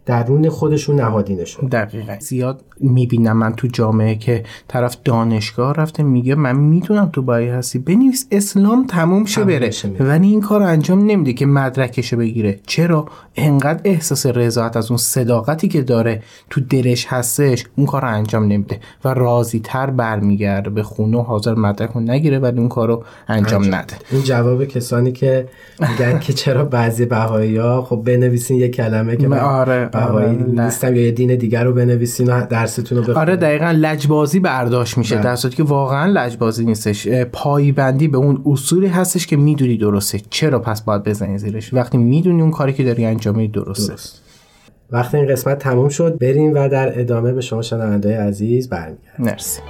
درون 0.06 0.48
خودشون 0.48 0.96
نهادینشون. 0.96 1.68
دقیقا. 1.68 2.16
زیاد 2.20 2.64
می‌بینم 2.80 3.36
من 3.36 3.52
تو 3.52 3.66
جامعه 3.66 4.14
که 4.14 4.44
طرف 4.68 4.96
دانشگاه 5.04 5.74
رفته 5.74 6.02
میگه 6.02 6.34
من 6.34 6.56
می‌دونم 6.56 7.10
تو 7.12 7.22
بایی 7.22 7.48
هستی. 7.48 7.78
بنویس 7.78 8.26
اسلام 8.30 8.86
تموم 8.86 9.24
شه 9.24 9.44
بره. 9.44 9.70
ولی 10.00 10.26
این 10.26 10.40
کار 10.40 10.62
انجام 10.62 11.04
نمیده 11.06 11.32
که 11.32 11.46
مدرکشو 11.46 12.16
بگیره. 12.16 12.60
چرا؟ 12.66 13.06
انقدر 13.36 13.80
احساس 13.84 14.26
رضایت 14.26 14.76
از 14.76 14.90
اون 14.90 14.98
صداقتی 14.98 15.68
که 15.68 15.82
داره 15.82 16.22
تو 16.50 16.60
دلش 16.60 17.06
هستش 17.08 17.64
اون 17.76 17.86
کار 17.86 18.02
رو 18.02 18.08
انجام 18.08 18.44
نمیده 18.44 18.80
و 19.04 19.14
راضی 19.14 19.60
تر 19.60 19.90
برمیگرده 19.90 20.70
به 20.70 20.82
خونه 20.82 21.18
و 21.18 21.22
حاضر 21.22 21.54
مدرک 21.54 21.90
رو 21.90 22.00
نگیره 22.00 22.38
ولی 22.38 22.58
اون 22.58 22.68
کار 22.68 22.88
رو 22.88 23.04
انجام, 23.28 23.74
نده. 23.74 23.94
این 24.10 24.22
جواب 24.22 24.64
کسانی 24.64 25.12
که 25.12 25.48
میگن 25.80 26.18
که 26.18 26.32
چرا 26.32 26.64
بعضی 26.64 27.04
بهایی 27.38 27.56
ها 27.56 27.82
خب 27.82 28.02
بنویسین 28.04 28.56
یه 28.56 28.68
کلمه 28.68 29.16
که 29.16 29.28
من 29.28 29.38
آره، 29.38 29.86
بهایی 29.92 30.26
آره،. 30.26 30.64
نیستم 30.64 30.96
یا 30.96 31.02
یه 31.02 31.10
دین 31.10 31.36
دیگر 31.36 31.64
رو 31.64 31.72
بنویسین 31.72 32.26
و 32.30 32.46
درستون 32.46 32.98
رو 32.98 33.02
بخونین. 33.02 33.20
آره 33.20 33.36
دقیقا 33.36 33.70
لجبازی 33.70 34.40
برداشت 34.40 34.98
میشه 34.98 35.14
بله. 35.14 35.24
در 35.24 35.36
صورتی 35.36 35.56
که 35.56 35.62
واقعا 35.62 36.12
لجبازی 36.12 36.64
نیستش. 36.64 37.08
پایبندی 37.08 38.08
به 38.08 38.18
اون 38.18 38.42
اصولی 38.46 38.86
هستش 38.86 39.26
که 39.26 39.36
می‌دونی 39.36 39.76
درسته. 39.76 40.20
چرا 40.30 40.58
پس 40.58 40.82
باید 40.82 41.02
بزنی 41.02 41.38
زیرش؟ 41.38 41.74
وقتی 41.74 41.98
می‌دونی 41.98 42.42
اون 42.42 42.50
کاری 42.50 42.72
که 42.72 42.84
داری 42.84 43.04
انجام 43.04 43.36
میدی 43.36 43.52
درسته. 43.52 43.88
درست. 43.92 44.22
وقتی 44.90 45.16
این 45.16 45.26
قسمت 45.26 45.58
تموم 45.58 45.88
شد. 45.88 46.18
بریم 46.18 46.54
و 46.54 46.68
در 46.68 47.00
ادامه 47.00 47.32
به 47.32 47.40
شما 47.40 47.62
شنونده 47.62 48.20
عزیز 48.20 48.68
برمیگردیم. 48.68 49.26
مرسی. 49.26 49.60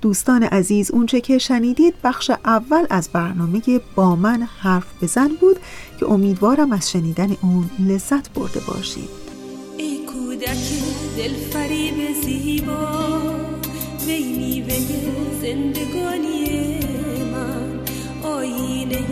دوستان 0.00 0.42
عزیز 0.42 0.90
اونچه 0.90 1.20
که 1.20 1.38
شنیدید 1.38 1.94
بخش 2.04 2.30
اول 2.44 2.86
از 2.90 3.08
برنامه 3.12 3.62
با 3.94 4.16
من 4.16 4.48
حرف 4.58 4.86
بزن 5.02 5.28
بود 5.40 5.56
که 6.00 6.06
امیدوارم 6.06 6.72
از 6.72 6.90
شنیدن 6.90 7.36
اون 7.42 7.70
لذت 7.78 8.32
برده 8.32 8.60
باشید. 8.60 9.08
ای 9.76 9.98
کودک 10.06 10.58
دل 11.16 11.34
فریب 11.34 12.22
زیبا 12.22 13.20
وی 14.06 14.36
میوه 14.36 14.78
زندگانی 15.42 16.78
من. 17.32 17.80
آینه 18.22 19.06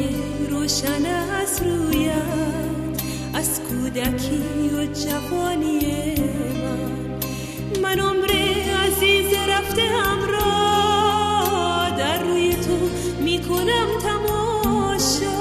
روشن 0.51 1.07
از 1.43 1.63
رویت 1.63 3.03
از 3.35 3.61
کودکی 3.61 4.71
و 4.77 4.87
جوانی 4.87 6.15
من. 6.63 7.83
من 7.83 7.99
عمر 8.01 8.31
عزیز 8.87 9.35
رفته 9.49 9.83
همراه 9.83 10.68
می‌کنم 13.39 13.89
تماشا. 14.03 15.39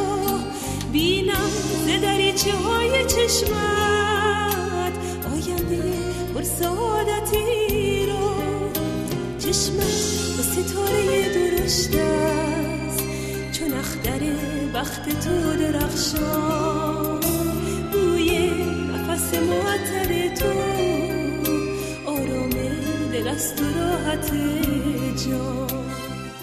بینم 0.91 1.49
ز 1.86 2.01
دریچه 2.01 2.51
های 2.51 3.05
چشمت. 3.05 4.93
آینده 5.33 5.83
پر 6.33 6.43
سعادتی 6.43 8.05
را. 8.05 8.36
چشمت 9.39 9.97
با 10.38 10.43
ستاره 10.43 11.29
درشت 11.33 11.95
است. 11.95 13.03
چون 13.51 13.73
اختر 13.73 14.19
بخت 14.73 15.10
تو 15.10 15.55
درخشان. 15.60 17.19
بوی 17.91 18.49
نفس 18.93 19.33
معطر 19.33 20.36
تو. 20.36 20.51
آرام 22.05 22.49
دل 23.13 23.27
است 23.27 23.62
و 23.62 23.65
راحت 23.79 24.31
جان. 25.29 25.96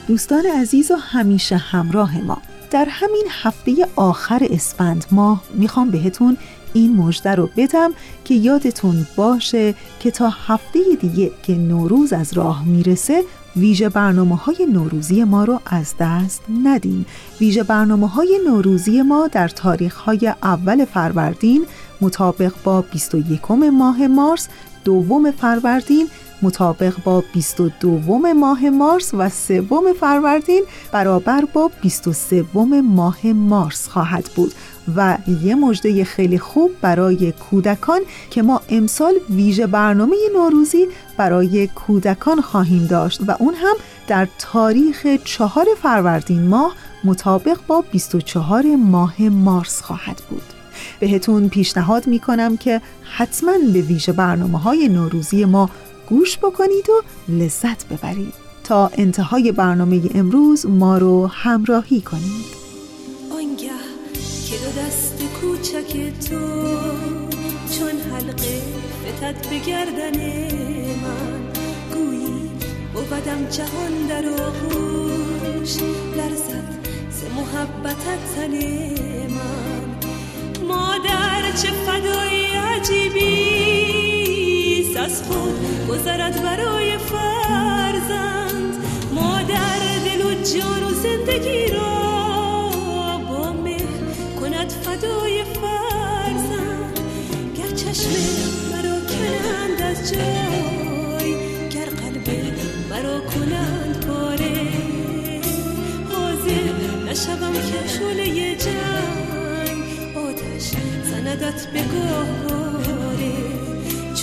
دوستان 0.09 0.47
عزیز 0.47 0.91
و 0.91 0.95
همیشه 0.95 1.57
همراه 1.57 2.19
ما. 2.19 2.39
در 2.71 2.87
همین 2.91 3.27
هفته 3.31 3.87
آخر 3.97 4.47
اسفند 4.51 5.05
ماه 5.11 5.43
می‌خوام 5.55 5.91
بهتون 5.91 6.37
این 6.75 6.97
مژده 6.97 7.35
رو 7.35 7.51
بدم 7.57 7.91
که 8.25 8.35
یادتون 8.35 9.07
باشه 9.17 9.75
که 10.01 10.11
تا 10.11 10.29
هفته 10.47 10.81
دیگه 11.01 11.31
که 11.43 11.55
نوروز 11.55 12.13
از 12.13 12.33
راه 12.33 12.65
می‌رسه 12.65 13.25
ویژه 13.57 13.89
برنامه 13.89 14.37
های 14.37 14.67
نوروزی 14.73 15.25
ما 15.25 15.45
رو 15.45 15.61
از 15.67 15.95
دست 16.01 16.43
ندیم 16.65 17.07
ویژه 17.41 17.63
برنامه 17.63 18.09
های 18.09 18.41
نوروزی 18.47 19.03
ما 19.03 19.29
در 19.33 19.49
تاریخ 19.49 19.97
های 19.97 20.35
اول 20.43 20.85
فروردین 20.85 21.67
مطابق 22.01 22.53
با 22.65 22.81
21 22.81 23.51
ماه 23.51 24.07
مارس 24.07 24.49
دوم 24.85 25.31
فروردین 25.31 26.09
مطابق 26.45 26.95
با 27.05 27.25
22 27.33 28.19
ماه 28.35 28.71
مارس 28.71 29.15
و 29.15 29.29
سوم 29.29 29.93
فروردین 30.01 30.65
برابر 30.93 31.45
با 31.53 31.71
23 31.83 32.45
ماه 32.83 33.27
مارس 33.27 33.89
خواهد 33.89 34.31
بود 34.37 34.55
و 34.97 35.19
یه 35.43 35.55
مژده 35.55 36.05
خیلی 36.05 36.39
خوب 36.39 36.71
برای 36.81 37.33
کودکان 37.33 38.01
که 38.31 38.43
ما 38.43 38.61
امسال 38.69 39.15
ویژه 39.31 39.67
برنامه 39.67 40.17
نوروزی 40.35 40.87
برای 41.17 41.67
کودکان 41.67 42.41
خواهیم 42.41 42.87
داشت 42.87 43.21
و 43.29 43.37
اون 43.39 43.55
هم 43.55 43.75
در 44.07 44.29
تاریخ 44.39 45.07
چهار 45.25 45.67
فروردین 45.83 46.47
ماه 46.47 46.75
مطابق 47.05 47.59
با 47.67 47.85
24 47.93 48.65
ماه 48.77 49.23
مارس 49.23 49.83
خواهد 49.83 50.23
بود. 50.31 50.43
بهتون 51.01 51.49
پیشنهاد 51.49 52.07
می‌کنم 52.07 52.57
که 52.57 52.81
حتما 53.17 53.53
به 53.73 53.81
ویژه 53.81 54.13
برنامه 54.13 54.59
های 54.59 54.89
نوروزی 54.89 55.45
ما 55.45 55.71
گوش 56.09 56.39
بکنید 56.39 56.91
و 56.91 57.03
لذت 57.29 57.89
ببرید. 57.89 58.35
تا 58.65 58.91
انتهای 58.99 59.53
برنامه 59.53 60.01
امروز 60.15 60.67
ما 60.67 60.99
رو 60.99 61.27
همراهی 61.27 62.01
کنید. 62.01 62.65
آنگه 63.33 63.71
که 64.47 64.57
دو 64.57 64.81
دست 64.81 65.23
کوچک 65.41 65.93
تو 66.29 66.41
چون 67.79 68.13
حلقه 68.13 68.63
فتد 69.03 69.51
به 69.51 69.59
گردن 69.59 70.19
من 71.03 71.43
گویی 71.95 72.51
بودم 72.95 73.49
جهان 73.51 74.07
در 74.09 74.29
آغوش 74.29 75.77
لرزد 76.17 76.75
ز 77.11 77.23
محبتت 77.37 78.35
تن 78.37 78.53
من. 79.35 79.89
مادر 80.69 81.53
چه 81.63 81.69
فدای 81.69 82.47
عجیبی. 82.57 83.54
گذرد 85.95 86.43
برای 86.43 86.99
فرزند. 86.99 88.75
مادر 89.15 89.79
دل 90.05 90.23
و 90.23 90.35
جان 90.35 90.83
و 90.83 90.95
زندگی 90.95 91.67
را 91.67 92.69
با 93.29 93.53
مهر 93.53 93.87
کند 94.41 94.69
فدای 94.69 95.45
فرزند. 95.45 97.01
گر 97.57 97.77
چشم 97.77 98.11
مرا 98.73 99.01
کنند 99.01 99.83
از 99.83 100.13
جای 100.13 101.31
گر 101.71 101.85
قلب 101.85 102.29
مرا 102.91 103.21
کنند 103.21 104.05
پاره. 104.07 104.69
حاضر 106.13 106.67
نشوم 107.11 107.53
که 107.53 107.89
شعله 107.89 108.57
جنگ. 108.57 109.85
آتش 110.17 110.71
زندت 111.11 111.67
به 111.73 111.81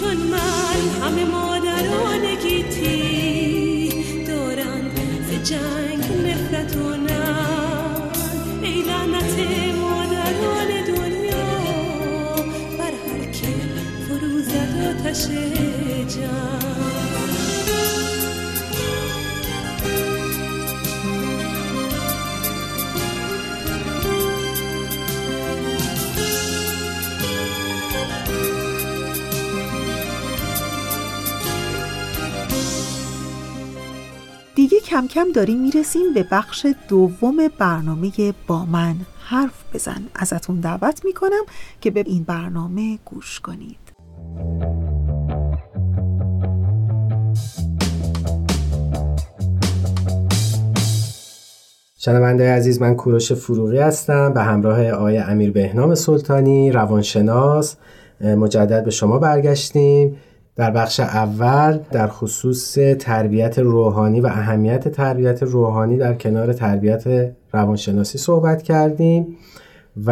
چون 0.01 0.17
من 0.17 0.79
همه 1.01 1.25
مادران 1.25 2.35
گیتی 2.43 3.89
دارند 4.27 4.99
ز 5.27 5.49
جنگ 5.49 6.03
نفرت 6.27 6.75
و 6.75 6.87
ای 8.61 8.81
لعنت 8.81 9.35
مادران 9.81 10.67
دنیا 10.87 11.55
بر 12.77 12.91
هر 12.91 13.31
که 13.31 13.47
فرو 14.07 14.41
زد 14.41 14.97
آتش 15.07 15.27
جنگ. 16.15 16.60
کم 34.91 35.07
کم 35.07 35.27
داریم 35.35 35.61
می‌رسیم 35.61 36.13
به 36.13 36.25
بخش 36.31 36.67
دوم 36.87 37.35
برنامه 37.59 38.11
با 38.47 38.65
من. 38.65 38.95
حرف 39.23 39.63
بزن. 39.73 40.01
ازتون 40.15 40.59
دعوت 40.59 41.05
می‌کنم 41.05 41.43
که 41.81 41.91
به 41.91 42.03
این 42.07 42.23
برنامه 42.23 42.99
گوش 43.05 43.39
کنید. 43.39 43.77
شنونده 51.97 52.51
عزیز 52.51 52.81
من 52.81 52.95
کوروش 52.95 53.33
فروغی 53.33 53.79
هستم. 53.79 54.33
به 54.33 54.41
همراه 54.41 54.89
آقای 54.89 55.17
امیر 55.17 55.51
بهنام 55.51 55.95
سلطانی 55.95 56.71
روانشناس 56.71 57.75
مجدد 58.21 58.83
به 58.83 58.91
شما 58.91 59.19
برگشتیم. 59.19 60.17
در 60.61 60.71
بخش 60.71 60.99
اول 60.99 61.79
در 61.91 62.07
خصوص 62.07 62.77
تربیت 62.99 63.59
روحانی 63.59 64.21
و 64.21 64.25
اهمیت 64.25 64.87
تربیت 64.87 65.43
روحانی 65.43 65.97
در 65.97 66.13
کنار 66.13 66.53
تربیت 66.53 67.33
روانشناسی 67.53 68.17
صحبت 68.17 68.63
کردیم 68.63 69.37
و 70.05 70.11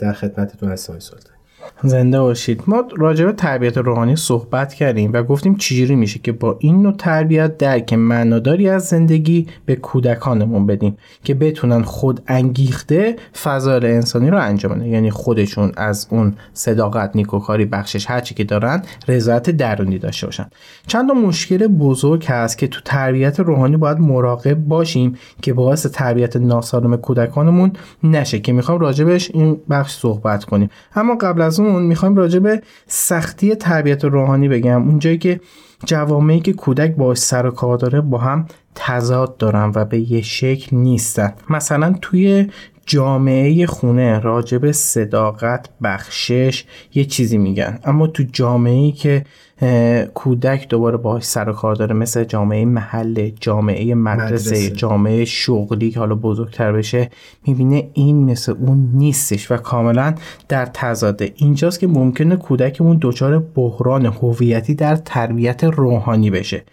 در 0.00 0.12
خدمتتون 0.12 0.72
هستم 0.72 0.98
سلطانی 0.98 1.39
زنده 1.82 2.20
باشید. 2.20 2.62
ما 2.66 2.84
راجع 2.96 3.24
به 3.24 3.32
تربیت 3.32 3.78
روحانی 3.78 4.16
صحبت 4.16 4.74
کردیم 4.74 5.10
و 5.12 5.22
گفتیم 5.22 5.56
چجوری 5.56 5.94
میشه 5.94 6.18
که 6.18 6.32
با 6.32 6.56
این 6.60 6.82
نوع 6.82 6.92
تربیت 6.92 7.58
درک 7.58 7.92
معناداری 7.92 8.68
از 8.68 8.84
زندگی 8.84 9.46
به 9.66 9.76
کودکانمون 9.76 10.66
بدیم 10.66 10.96
که 11.24 11.34
بتونن 11.34 11.82
خود 11.82 12.20
انگیخته 12.26 13.16
فضایل 13.42 13.84
انسانی 13.84 14.30
رو 14.30 14.38
انجام 14.38 14.72
بدن. 14.72 14.86
یعنی 14.86 15.10
خودشون 15.10 15.72
از 15.76 16.06
اون 16.10 16.34
صداقت 16.52 17.16
نیکوکاری 17.16 17.64
بخشش 17.64 18.10
هرچی 18.10 18.34
که 18.34 18.44
دارن 18.44 18.82
رضایت 19.08 19.50
درونی 19.50 19.98
داشته 19.98 20.26
باشن. 20.26 20.46
چند 20.86 21.08
تا 21.08 21.14
مشکل 21.14 21.66
بزرگ 21.66 22.24
هست 22.26 22.58
که 22.58 22.68
تو 22.68 22.80
تربیت 22.84 23.40
روحانی 23.40 23.76
باید 23.76 23.98
مراقب 23.98 24.54
باشیم 24.54 25.18
که 25.42 25.52
باعث 25.52 25.86
تربیت 25.86 26.36
ناسالم 26.36 26.96
کودکانمون 26.96 27.72
نشه 28.04 28.38
که 28.38 28.52
می‌خوام 28.52 28.78
راجبش 28.78 29.30
این 29.34 29.60
بخش 29.70 29.92
صحبت 29.92 30.44
کنیم. 30.44 30.70
اما 30.94 31.14
قبل 31.14 31.40
از 31.40 31.60
اون 31.60 31.69
می‌خوایم 31.78 32.16
راجع 32.16 32.38
به 32.38 32.62
سختی 32.86 33.54
تربیت 33.54 34.04
روحانی 34.04 34.48
بگم. 34.48 34.88
اونجایی 34.88 35.18
که 35.18 35.40
جوامعی 35.84 36.40
که 36.40 36.52
کودک 36.52 36.96
با 36.96 37.14
سر 37.14 37.46
و 37.46 37.50
کار 37.50 37.78
داره 37.78 38.00
با 38.00 38.18
هم 38.18 38.46
تضاد 38.74 39.36
دارن 39.36 39.72
و 39.74 39.84
به 39.84 40.12
یه 40.12 40.22
شکل 40.22 40.76
نیستن. 40.76 41.32
مثلا 41.50 41.94
توی 42.02 42.46
جامعه 42.86 43.66
خونه 43.66 44.18
راجب 44.18 44.70
صداقت 44.70 45.68
بخشش 45.82 46.64
یه 46.94 47.04
چیزی 47.04 47.38
میگن. 47.38 47.78
اما 47.84 48.06
تو 48.06 48.24
جامعه 48.32 48.92
که 48.92 49.24
کودک 50.14 50.68
دوباره 50.68 50.96
باهاش 50.96 51.24
سر 51.24 51.48
و 51.48 51.52
کار 51.52 51.74
داره. 51.74 51.94
مثل 51.94 52.24
جامعه 52.24 52.64
محله 52.64 53.32
جامعه 53.40 53.94
مدرسه, 53.94 54.50
مدرسه. 54.50 54.70
جامعه 54.70 55.24
شغلی 55.24 55.90
که 55.90 56.00
حالا 56.00 56.14
بزرگتر 56.14 56.72
بشه 56.72 57.10
می‌بینه 57.46 57.90
این 57.92 58.24
مثل 58.24 58.52
اون 58.52 58.90
نیستش 58.94 59.50
و 59.50 59.56
کاملا 59.56 60.14
در 60.48 60.66
تضاده. 60.66 61.32
اینجاست 61.36 61.80
که 61.80 61.86
ممکنه 61.86 62.36
کودکمون 62.36 62.98
دچار 63.02 63.38
بحران 63.38 64.06
هویتی 64.06 64.74
در 64.74 64.96
تربیت 64.96 65.64
روحانی 65.64 66.30
بشه. 66.30 66.64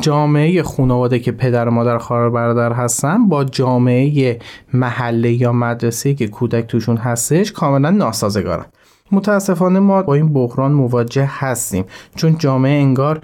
جامعه 0.00 0.62
خانواده 0.62 1.18
که 1.18 1.32
پدر 1.32 1.68
و 1.68 1.70
مادر 1.70 1.98
خواهر 1.98 2.30
برادر 2.30 2.72
هستن 2.72 3.28
با 3.28 3.44
جامعه 3.44 4.38
محله 4.72 5.32
یا 5.32 5.52
مدرسه 5.52 6.14
که 6.14 6.28
کودک 6.28 6.66
توشون 6.66 6.96
هستش 6.96 7.52
کاملا 7.52 7.90
ناسازگارن. 7.90 8.66
متاسفانه 9.12 9.80
ما 9.80 10.02
با 10.02 10.14
این 10.14 10.32
بحران 10.32 10.72
مواجه 10.72 11.28
هستیم. 11.30 11.84
چون 12.14 12.38
جامعه 12.38 12.80
انگار 12.82 13.20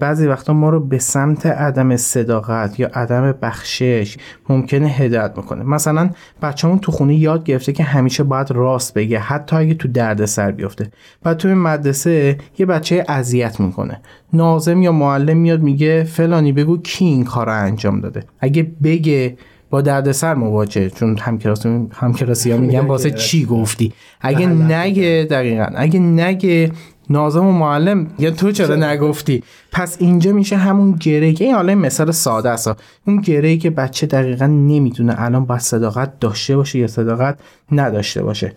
بعضی 0.00 0.26
وقتا 0.26 0.52
ما 0.52 0.70
رو 0.70 0.80
به 0.80 0.98
سمت 0.98 1.46
عدم 1.46 1.96
صداقت 1.96 2.80
یا 2.80 2.88
عدم 2.94 3.32
بخشش 3.42 4.16
ممکنه 4.48 4.86
هدایت 4.86 5.32
می‌کنه 5.36 5.64
مثلا 5.64 6.10
بچه‌مون 6.42 6.78
تو 6.78 6.92
خونه 6.92 7.14
یاد 7.14 7.44
گرفته 7.44 7.72
که 7.72 7.84
همیشه 7.84 8.22
باید 8.22 8.50
راست 8.50 8.94
بگه 8.94 9.18
حتی 9.18 9.56
اگه 9.56 9.74
تو 9.74 9.88
درد 9.88 10.24
سر 10.24 10.50
بیفته. 10.50 10.90
و 11.24 11.34
تو 11.34 11.48
مدرسه 11.48 12.38
یه 12.58 12.66
بچه 12.66 13.04
اذیت 13.08 13.60
می‌کنه. 13.60 14.00
ناظم 14.32 14.82
یا 14.82 14.92
معلم 14.92 15.36
میاد 15.36 15.60
میگه 15.60 16.04
فلانی 16.04 16.52
بگو 16.52 16.78
کی 16.78 17.04
این 17.04 17.24
کار 17.24 17.46
رو 17.46 17.52
انجام 17.52 18.00
داده؟ 18.00 18.24
اگه 18.40 18.70
بگه 18.82 19.36
با 19.70 19.80
دردسر 19.80 20.34
مواجه 20.34 20.90
چون 20.90 21.18
همکلاسی 21.18 21.88
همکلاسی 21.92 22.50
ها 22.50 22.58
میگن 22.66 22.80
واسه 22.80 23.10
چی 23.10 23.44
گفتی؟ 23.44 23.92
اگه 24.20 24.46
نگه 24.46 25.26
دقیقا. 25.30 25.66
اگه 25.76 26.00
نگه 26.00 26.72
نازم 27.10 27.46
و 27.46 27.52
معلم 27.52 28.06
یا 28.18 28.30
تو 28.30 28.52
چرا 28.52 28.76
نگفتی؟ 28.76 29.42
پس 29.72 29.96
اینجا 30.00 30.32
میشه 30.32 30.56
همون 30.56 30.92
گره 30.92 31.34
این 31.40 31.54
حالا 31.54 31.74
مثال 31.74 32.10
ساده 32.10 32.50
است. 32.50 32.70
اون 33.06 33.20
گره 33.20 33.56
که 33.56 33.70
بچه 33.70 34.06
دقیقا 34.06 34.46
نمی‌دونه 34.46 35.14
الان 35.18 35.44
باید 35.44 35.60
صداقت 35.60 36.20
داشته 36.20 36.56
باشه 36.56 36.78
یا 36.78 36.86
صداقت 36.86 37.38
نداشته 37.72 38.22
باشه. 38.22 38.52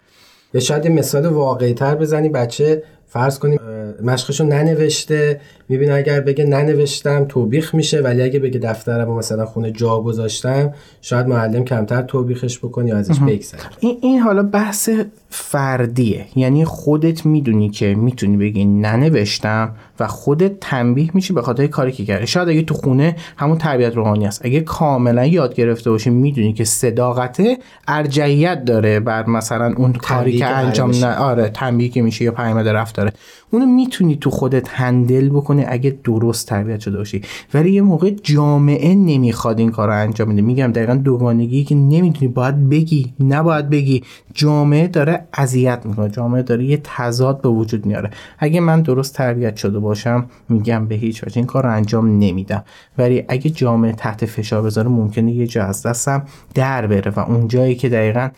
یا 0.54 0.60
شاید 0.60 0.88
مثال 0.88 1.26
واقعی 1.26 1.74
تر 1.74 1.96
بزنی. 1.96 2.30
بچه 2.30 2.84
فرض 3.08 3.40
کنیم 3.40 3.60
مشقشو 4.04 4.44
ننوشته. 4.44 5.42
می‌بینه 5.72 5.94
اگر 5.94 6.22
بگه 6.22 6.46
ننوشتم 6.46 7.26
توبیخ 7.26 7.76
میشه 7.76 8.02
ولی 8.02 8.22
اگه 8.22 8.40
بگه 8.40 8.60
دفترم 8.60 9.10
و 9.10 9.18
مثلا 9.18 9.46
خونه 9.46 9.72
جا 9.72 10.00
گذاشتم 10.00 10.74
شاید 11.02 11.28
معلم 11.28 11.64
کمتر 11.64 12.02
توبیخش 12.02 12.60
بکنی 12.60 12.90
یا 12.90 12.98
ازش 12.98 13.20
بگذره. 13.20 13.62
این, 13.80 13.98
این 14.02 14.20
حالا 14.20 14.44
بحث 14.44 14.90
فردیه. 15.30 16.26
یعنی 16.36 16.66
خودت 16.66 17.26
می‌دونی 17.26 17.70
که 17.70 17.96
می‌تونی 17.96 18.38
بگی 18.38 18.66
ننوشتم 18.66 19.76
و 20.00 20.08
خودت 20.08 20.60
تنبیه 20.60 21.10
میشی 21.14 21.34
به 21.34 21.42
خاطر 21.42 21.68
کاری 21.68 21.92
که 21.92 22.06
کردی. 22.06 22.28
شاید 22.28 22.50
اگه 22.50 22.62
تو 22.62 22.74
خونه 22.74 23.16
همون 23.38 23.58
تربیت 23.58 23.96
روحانی 23.96 24.28
است 24.28 24.46
اگه 24.46 24.60
کاملا 24.60 25.26
یاد 25.26 25.56
گرفته 25.56 25.90
باشی 25.90 26.10
می‌دونی 26.10 26.54
که 26.54 26.64
صداقت 26.64 27.42
ارجعیت 27.88 28.66
داره 28.66 29.00
بر 29.00 29.26
مثلا 29.26 29.74
اون 29.78 29.94
کاری 29.94 30.38
که 30.38 30.46
انجام 30.46 30.92
نه 30.92 31.16
آره 31.16 31.50
تنبیه 31.50 31.90
که 31.90 32.02
میشه 32.02 32.26
یا 32.26 32.32
پیامد 32.32 32.68
رفت 32.68 32.96
داره 32.96 33.12
اونو 33.52 33.66
می‌تونی 33.66 34.16
تو 34.16 34.30
خودت 34.30 34.70
هندل 34.70 35.30
بکنی 35.30 35.61
اگه 35.70 35.98
درست 36.04 36.48
تربیت 36.48 36.80
شده 36.80 36.98
باشی. 36.98 37.22
ولی 37.54 37.72
یه 37.72 37.82
موقع 37.82 38.10
جامعه 38.10 38.96
نمی‌خواد 38.96 39.60
این 39.60 39.72
کار 39.72 39.88
رو 39.88 39.94
انجام 39.94 40.30
بده. 40.30 40.42
میگم 40.42 40.72
دقیقا 40.72 40.96
دوگانگی 40.96 41.64
که 41.64 41.76
نمی‌تونی 41.76 42.32
باید 42.32 42.70
بگی 42.70 43.14
نباید 43.20 43.70
بگی. 43.70 44.04
جامعه 44.34 44.88
داره 44.88 45.28
اذیت 45.34 45.86
می‌کنه. 45.86 46.10
جامعه 46.10 46.42
داره 46.42 46.66
یه 46.66 46.82
تضاد 46.84 47.42
به 47.42 47.50
وجود 47.50 47.86
میاره. 47.86 48.10
اگه 48.40 48.60
من 48.60 48.82
درست 48.82 49.16
تربیت 49.16 49.56
شده 49.56 49.80
باشم 49.80 50.26
میگم 50.50 50.88
به 50.88 50.96
هیچ 50.96 51.24
وجه 51.24 51.38
این 51.38 51.46
کار 51.46 51.64
رو 51.64 51.72
انجام 51.72 52.08
نمیدم. 52.20 52.64
ولی 52.98 53.24
اگه 53.28 53.50
جامعه 53.50 53.92
تحت 53.92 54.26
فشار 54.26 54.62
بذاره 54.62 54.90
ممکنه 54.90 55.32
یه 55.32 55.48
جا 55.48 55.64
از 55.64 55.84
دستم 55.84 56.24
در 56.54 56.88
بره. 56.88 57.12
و 57.16 57.20
اون 57.20 57.48
جایی 57.48 57.76
که 57.76 57.90
دقیقا 57.90 58.30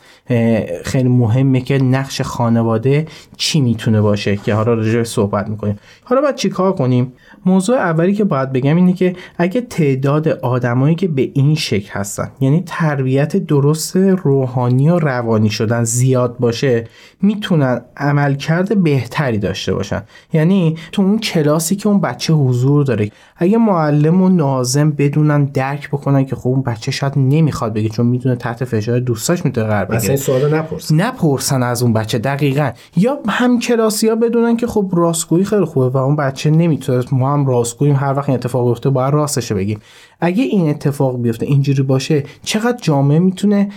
خیلی 0.84 1.08
مهمه 1.08 1.60
که 1.60 1.78
نقش 1.78 2.20
خانواده 2.20 3.06
چی 3.36 3.60
می‌تونه 3.60 4.00
باشه 4.00 4.36
که 4.36 4.54
حالا 4.54 4.74
راجع 4.74 5.02
صحبت 5.02 5.48
می‌کنیم. 5.48 5.78
حالا 6.04 6.20
باید 6.20 6.34
چیکار 6.34 6.72
کنیم؟ 6.72 7.12
موضوع 7.46 7.76
اولی 7.76 8.14
که 8.14 8.24
باید 8.24 8.52
بگم 8.52 8.76
اینه 8.76 8.92
که 8.92 9.16
اگه 9.38 9.60
تعداد 9.60 10.28
آدمایی 10.28 10.94
که 10.94 11.08
به 11.08 11.30
این 11.34 11.54
شکل 11.54 11.92
هستن 11.92 12.30
یعنی 12.40 12.62
تربیت 12.66 13.36
درست 13.36 13.96
روحانی 13.96 14.88
و 14.88 14.98
روانی 14.98 15.50
شدن 15.50 15.84
زیاد 15.84 16.36
باشه 16.38 16.84
می‌تونن 17.22 17.80
عملکرد 17.96 18.82
بهتری 18.82 19.38
داشته 19.38 19.74
باشن. 19.74 20.02
یعنی 20.32 20.76
تو 20.92 21.02
اون 21.02 21.18
کلاسی 21.18 21.76
که 21.76 21.88
اون 21.88 22.00
بچه 22.00 22.32
حضور 22.32 22.84
داره 22.84 23.10
اگه 23.36 23.58
معلم 23.58 24.22
و 24.22 24.28
نازم 24.28 24.90
بدونن 24.90 25.44
درک 25.44 25.88
بکنن 25.88 26.24
که 26.24 26.36
خب 26.36 26.48
اون 26.48 26.62
بچه 26.62 26.90
شاید 26.90 27.12
نمی‌خواد 27.16 27.72
بگه 27.72 27.88
چون 27.88 28.06
می‌دونه 28.06 28.36
تحت 28.36 28.64
فشار 28.64 29.00
دوستاش 29.00 29.44
می‌تونه 29.44 29.66
قرار 29.66 29.84
بگیره. 29.84 30.08
این 30.08 30.16
سوالو 30.16 30.56
نپرسن. 30.56 31.00
نپرسن 31.00 31.62
از 31.62 31.82
اون 31.82 31.92
بچه 31.92 32.18
دقیقا. 32.18 32.70
یا 32.96 33.18
هم 33.28 33.58
کلاسی 33.58 34.08
ها 34.08 34.14
بدونن 34.14 34.56
که 34.56 34.66
خب 34.66 34.90
راستگویی 34.92 35.44
خیلی 35.44 35.64
خوبه 35.64 35.88
و 35.88 35.96
اون 35.96 36.16
بچه 36.16 36.50
نمی‌تونه 36.50 37.04
هم 37.34 37.46
راستگوییم 37.46 37.96
هر 37.96 38.14
وقت 38.14 38.28
این 38.28 38.38
اتفاق 38.38 38.68
بیفته 38.68 38.90
باید 38.90 39.14
راستش 39.14 39.52
بگیم. 39.52 39.80
اگه 40.24 40.44
این 40.44 40.68
اتفاق 40.68 41.22
بیفته 41.22 41.46
اینجوری 41.46 41.82
باشه 41.82 42.22
چقدر 42.42 42.78
جامعه 42.82 43.18
می‌تونه 43.18 43.68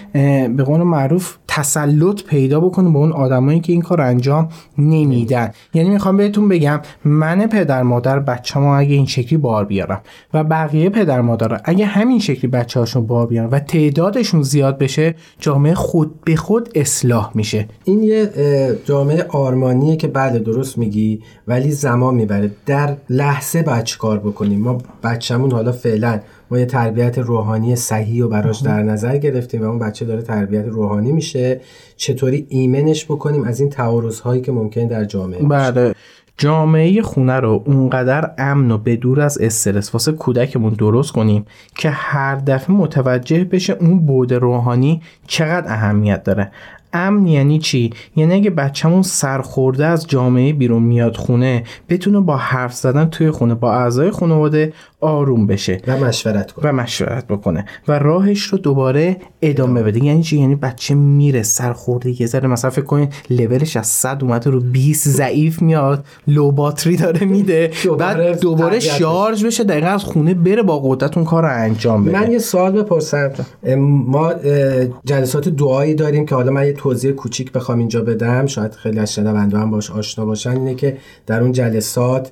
به 0.57 0.63
قول 0.63 0.81
معروف 0.83 1.37
تسلط 1.47 2.23
پیدا 2.23 2.59
بکنه 2.59 2.89
به 2.89 2.97
اون 2.97 3.11
آدمایی 3.11 3.59
که 3.59 3.73
این 3.73 3.81
کار 3.81 4.01
انجام 4.01 4.49
نمیدن. 4.77 5.51
یعنی 5.73 5.89
می‌خوام 5.89 6.17
بهتون 6.17 6.49
بگم 6.49 6.81
من 7.05 7.47
پدر 7.47 7.83
مادر 7.83 8.19
بچه 8.19 8.59
ما 8.59 8.77
اگه 8.77 8.95
این 8.95 9.05
شکلی 9.05 9.37
بار 9.37 9.65
بیارم 9.65 10.01
و 10.33 10.43
بقیه 10.43 10.89
پدر 10.89 11.21
مادر 11.21 11.61
اگه 11.63 11.85
همین 11.85 12.19
شکلی 12.19 12.51
بچه 12.51 12.79
هاشون 12.79 13.07
بار 13.07 13.27
بیارن 13.27 13.49
و 13.49 13.59
تعدادشون 13.59 14.41
زیاد 14.41 14.77
بشه 14.77 15.15
جامعه 15.39 15.73
خود 15.73 16.21
به 16.21 16.35
خود 16.35 16.69
اصلاح 16.75 17.31
میشه. 17.35 17.67
این 17.83 18.03
یه 18.03 18.31
جامعه 18.85 19.25
آرمانیه 19.29 19.95
که 19.95 20.07
بله 20.07 20.39
درست 20.39 20.77
میگی 20.77 21.21
ولی 21.47 21.71
زمان 21.71 22.15
می‌بره. 22.15 22.51
در 22.65 22.97
لحظه 23.09 23.63
باید 23.63 23.97
کار 23.97 24.19
بکنیم؟ 24.19 24.59
ما 24.59 24.77
بچه‌مون 25.03 25.51
حالا 25.51 25.71
فعلا 25.71 26.19
ما 26.51 26.59
یه 26.59 26.65
تربیت 26.65 27.17
روحانی 27.17 27.75
صحیح 27.75 28.23
و 28.23 28.27
براش 28.27 28.59
در 28.59 28.83
نظر 28.83 29.17
گرفتیم 29.17 29.61
و 29.61 29.65
اون 29.65 29.79
بچه 29.79 30.05
داره 30.05 30.21
تربیت 30.21 30.65
روحانی 30.65 31.11
میشه. 31.11 31.61
چطوری 31.97 32.45
ایمنش 32.49 33.05
بکنیم 33.05 33.43
از 33.43 33.59
این 33.59 33.69
تعارض 33.69 34.19
هایی 34.19 34.41
که 34.41 34.51
ممکن 34.51 34.87
در 34.87 35.05
جامعه 35.05 35.43
بله. 35.43 35.93
جامعه 36.37 37.01
خونه 37.01 37.39
رو 37.39 37.63
اونقدر 37.65 38.31
امن 38.37 38.71
و 38.71 38.77
بدور 38.77 39.21
از 39.21 39.37
استرس 39.41 39.93
واسه 39.93 40.11
کودکمون 40.11 40.73
درست 40.73 41.11
کنیم 41.11 41.45
که 41.75 41.89
هر 41.89 42.35
دفعه 42.35 42.75
متوجه 42.75 43.43
بشه 43.43 43.73
اون 43.73 43.99
بود 44.05 44.33
روحانی 44.33 45.01
چقدر 45.27 45.73
اهمیت 45.73 46.23
داره. 46.23 46.51
امن 46.97 47.27
یعنی 47.27 47.59
چی؟ 47.59 47.89
یعنی 48.15 48.33
اگه 48.33 48.49
بچه‌مون 48.49 49.01
سرخورده 49.01 49.85
از 49.85 50.07
جامعه 50.07 50.53
بیرون 50.53 50.83
میاد 50.83 51.15
خونه 51.15 51.63
بتونه 51.89 52.19
با 52.19 52.37
حرف 52.37 52.73
زدن 52.73 53.05
توی 53.05 53.31
خونه 53.31 53.55
با 53.55 53.73
اعضای 53.73 54.11
خانواده 54.11 54.73
آروم 55.01 55.47
بشه. 55.47 55.81
و 55.87 55.97
مشورت 55.97 56.51
کنه. 56.51 56.69
و 56.69 56.73
مشورت 56.73 57.27
بکنه. 57.27 57.65
و 57.87 57.99
راهش 57.99 58.41
رو 58.41 58.57
دوباره 58.57 59.17
ادامه 59.41 59.83
بده. 59.83 60.03
یعنی 60.03 60.23
چی؟ 60.23 60.37
یعنی 60.37 60.55
بچه 60.55 60.95
میره 60.95 61.43
سرخورده 61.43 62.21
یه 62.21 62.27
ذره 62.27 62.47
مثلا 62.47 62.71
فکر 62.71 62.85
کنین 62.85 63.09
لولش 63.29 63.77
از 63.77 63.87
100 63.87 64.23
اومده 64.23 64.49
رو 64.49 64.59
20 64.59 65.09
ضعیف 65.09 65.61
میاد 65.61 66.05
لو 66.27 66.51
باتری 66.51 66.95
داره 66.95 67.25
میده. 67.25 67.71
بعد 67.99 68.39
دوباره 68.39 68.79
شارژ 68.79 69.45
بشه. 69.45 69.63
دقیقا 69.63 69.87
از 69.87 70.03
خونه 70.03 70.33
بره 70.33 70.63
با 70.63 70.79
قدرت 70.79 71.17
اون 71.17 71.25
کار 71.25 71.43
رو 71.43 71.49
انجام 71.51 72.05
بده. 72.05 72.19
من 72.21 72.31
یه 72.31 72.39
سوال 72.39 72.71
بپرسم. 72.71 73.31
ما 73.77 74.33
جلسات 75.05 75.49
دعایی 75.49 75.95
داریم 75.95 76.25
که 76.25 76.35
حالا 76.35 76.51
من 76.51 76.65
یه 76.65 76.73
توضیح 76.87 77.11
کوچیک 77.11 77.51
بخوام 77.51 77.79
اینجا 77.79 78.01
بدم 78.01 78.45
شاید 78.45 78.75
خیلی 78.75 78.99
از 78.99 79.13
شنونده 79.13 79.57
هم 79.57 79.71
باش 79.71 79.91
آشنا 79.91 80.25
باشن 80.25 80.49
اینه 80.49 80.75
که 80.75 80.97
در 81.25 81.41
اون 81.41 81.51
جلسات 81.51 82.31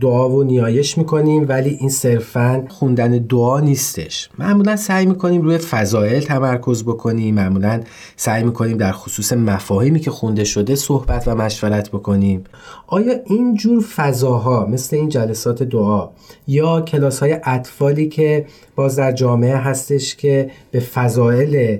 دعا 0.00 0.30
و 0.30 0.42
نیایش 0.42 0.98
می‌کنیم 0.98 1.46
ولی 1.48 1.70
این 1.80 1.88
صرفا 1.88 2.64
خوندن 2.68 3.10
دعا 3.10 3.60
نیستش. 3.60 4.28
معمولا 4.38 4.76
سعی 4.76 5.06
می‌کنیم 5.06 5.42
روی 5.42 5.58
فضایل 5.58 6.22
تمرکز 6.22 6.84
بکنیم 6.84 7.34
معمولا 7.34 7.80
سعی 8.16 8.42
می‌کنیم 8.42 8.76
در 8.76 8.92
خصوص 8.92 9.32
مفاهیمی 9.32 10.00
که 10.00 10.10
خونده 10.10 10.44
شده 10.44 10.74
صحبت 10.74 11.28
و 11.28 11.34
مشورت 11.34 11.88
بکنیم. 11.88 12.44
آیا 12.86 13.14
این 13.26 13.54
جور 13.54 13.84
فضاها 13.96 14.66
مثل 14.66 14.96
این 14.96 15.08
جلسات 15.08 15.62
دعا 15.62 16.08
یا 16.46 16.80
کلاس 16.80 17.20
های 17.20 17.36
اطفالی 17.44 18.08
که 18.08 18.46
باز 18.76 18.96
در 18.96 19.12
جامعه 19.12 19.56
هستش 19.56 20.16
که 20.16 20.50
به 20.70 20.80
فضایل 20.80 21.78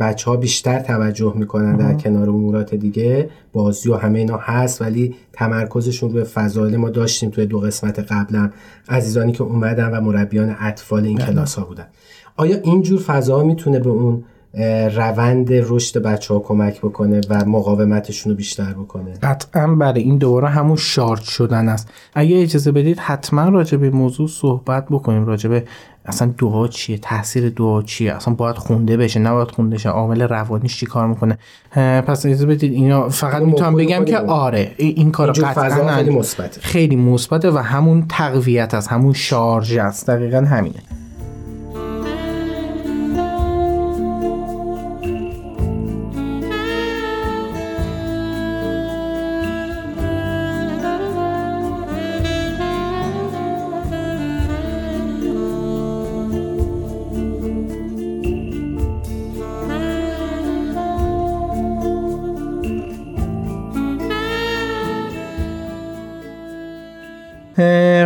بچه 0.00 0.30
ها 0.30 0.36
بیشتر 0.36 0.78
توجه 0.78 1.32
می‌کنن 1.36 1.76
در 1.76 1.94
کنار 1.94 2.28
امورات 2.28 2.74
دیگه 2.74 3.30
بازی 3.56 3.90
و 3.90 3.94
همه 3.94 4.18
اینا 4.18 4.36
هست 4.36 4.82
ولی 4.82 5.14
تمرکزشون 5.32 6.12
روی 6.12 6.24
فضایل 6.24 6.76
ما 6.76 6.90
داشتیم 6.90 7.30
توی 7.30 7.46
دو 7.46 7.60
قسمت 7.60 7.98
قبلم. 7.98 8.52
عزیزانی 8.88 9.32
که 9.32 9.42
اومدن 9.42 9.90
و 9.90 10.00
مربیان 10.00 10.56
اطفال 10.60 11.04
این 11.04 11.18
کلاس 11.18 11.54
ها 11.54 11.64
بودن. 11.64 11.86
آیا 12.36 12.56
اینجور 12.56 13.00
فضا 13.00 13.42
می‌تونه 13.42 13.78
به 13.78 13.90
اون 13.90 14.24
روند 14.94 15.48
رشد 15.52 16.02
بچه 16.02 16.34
ها 16.34 16.40
کمک 16.40 16.80
بکنه 16.80 17.20
و 17.30 17.44
مقاومتشون 17.44 18.30
رو 18.30 18.36
بیشتر 18.36 18.72
بکنه. 18.72 19.12
قطعا 19.22 19.66
برای 19.66 20.02
این 20.02 20.18
دوباره 20.18 20.48
همون 20.48 20.76
شارژ 20.76 21.20
شدن 21.20 21.68
است. 21.68 21.88
اگه 22.14 22.42
اجازه 22.42 22.72
بدید 22.72 22.98
حتما 22.98 23.48
راجع 23.48 23.76
به 23.76 23.90
موضوع 23.90 24.28
صحبت 24.28 24.86
بکنیم. 24.90 25.26
راجع 25.26 25.48
به 25.48 25.64
اصلا 26.06 26.34
دعا 26.38 26.68
چیه؟ 26.68 26.98
تاثیر 26.98 27.48
دعا 27.48 27.82
چیه؟ 27.82 28.14
اصلا 28.14 28.34
باید 28.34 28.56
خونده 28.56 28.96
بشه؟ 28.96 29.20
نباید 29.20 29.50
خونده 29.50 29.78
شه؟ 29.78 29.88
عامل 29.88 30.22
روانیش 30.22 30.80
چی 30.80 30.86
کار 30.86 31.06
می‌کنه؟ 31.06 31.38
پس 32.06 32.26
اجازه 32.26 32.46
بدید 32.46 32.72
اینا 32.72 33.08
فقط 33.08 33.42
می‌تونم 33.42 33.74
بگم 33.74 34.04
که 34.04 34.18
آره 34.18 34.70
این 34.76 35.10
کار 35.10 35.32
قطعا 35.32 35.96
خیلی 35.96 36.10
مثبته. 36.10 36.60
خیلی 36.60 36.96
مثبته 36.96 37.50
و 37.50 37.58
همون 37.58 38.04
تقویت 38.08 38.74
است 38.74 38.88
همون 38.88 39.12
شارژ 39.12 39.76
است. 39.76 40.10
دقیقا 40.10 40.38
همینه. 40.38 40.78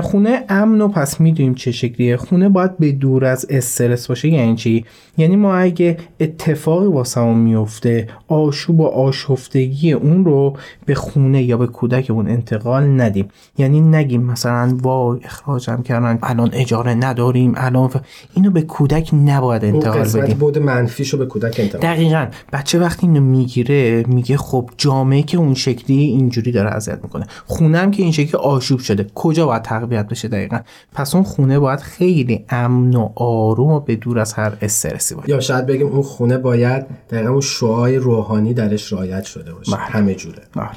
خونه 0.02 0.44
امن 0.48 0.80
و 0.80 0.88
پس 0.88 1.20
می‌دونیم 1.20 1.54
چه 1.54 1.72
شکلیه. 1.72 2.16
خونه 2.16 2.48
باید 2.48 2.78
به 2.78 2.92
دور 2.92 3.24
از 3.24 3.46
استرس 3.50 4.06
باشه 4.06 4.28
یعنی 4.28 4.56
چی؟ 4.56 4.84
یعنی 5.18 5.36
ما 5.36 5.54
اگه 5.54 5.96
اتفاقی 6.20 6.86
واسمون 6.86 7.38
میفته 7.38 8.08
آشوب 8.28 8.80
و 8.80 8.86
آشفتگی 8.86 9.92
اون 9.92 10.24
رو 10.24 10.56
به 10.86 10.94
خونه 10.94 11.42
یا 11.42 11.56
به 11.56 11.66
کودکمون 11.66 12.28
انتقال 12.28 13.00
ندیم. 13.00 13.28
یعنی 13.58 13.80
نگیم 13.80 14.22
مثلا 14.22 14.78
وای 14.82 15.20
اخراجم 15.24 15.82
کردن 15.82 16.18
الان 16.22 16.50
اجاره 16.52 16.94
نداریم 16.94 17.52
الان 17.56 17.88
ف... 17.88 17.96
اینو 18.34 18.50
به 18.50 18.62
کودک 18.62 19.10
نباید 19.26 19.64
انتقال 19.64 20.22
بدیم. 20.22 20.38
بود 20.38 20.58
منفیشو 20.58 21.18
به 21.18 21.26
کودک 21.26 21.56
انتقال. 21.60 21.80
دقیقا. 21.80 22.26
بچه 22.52 22.78
وقتی 22.78 23.06
اینو 23.06 23.20
می‌گیره 23.20 24.04
میگه 24.08 24.36
خب 24.36 24.70
جامعه 24.76 25.22
که 25.22 25.38
اون 25.38 25.54
شکلی 25.54 26.02
اینجوری 26.02 26.52
داره 26.52 26.70
اذیت 26.70 26.98
می‌کنه. 27.02 27.26
خونم 27.46 27.90
که 27.90 28.02
این 28.02 28.12
شکلی 28.12 28.40
آشوب 28.40 28.80
شده. 28.80 29.06
کجا 29.14 29.39
باید 29.44 29.62
تقویت 29.62 30.08
بشه 30.08 30.28
دقیقا 30.28 30.60
پس 30.92 31.14
اون 31.14 31.24
خونه 31.24 31.58
باید 31.58 31.80
خیلی 31.80 32.44
امن 32.48 32.96
و 32.96 33.12
آروم 33.16 33.72
و 33.72 33.80
به 33.80 33.96
دور 33.96 34.18
از 34.18 34.32
هر 34.32 34.52
استرسی 34.62 35.14
باشه 35.14 35.30
یا 35.30 35.40
شاید 35.40 35.66
بگیم 35.66 35.86
اون 35.86 36.02
خونه 36.02 36.38
باید 36.38 36.86
دقیقا 37.10 37.30
اون 37.30 37.40
شعای 37.40 37.96
روحانی 37.96 38.54
درش 38.54 38.92
رعایت 38.92 39.24
شده 39.24 39.52
باشه 39.52 39.72
بله. 39.72 39.80
همه 39.80 40.14
جوره 40.14 40.42
آره. 40.56 40.70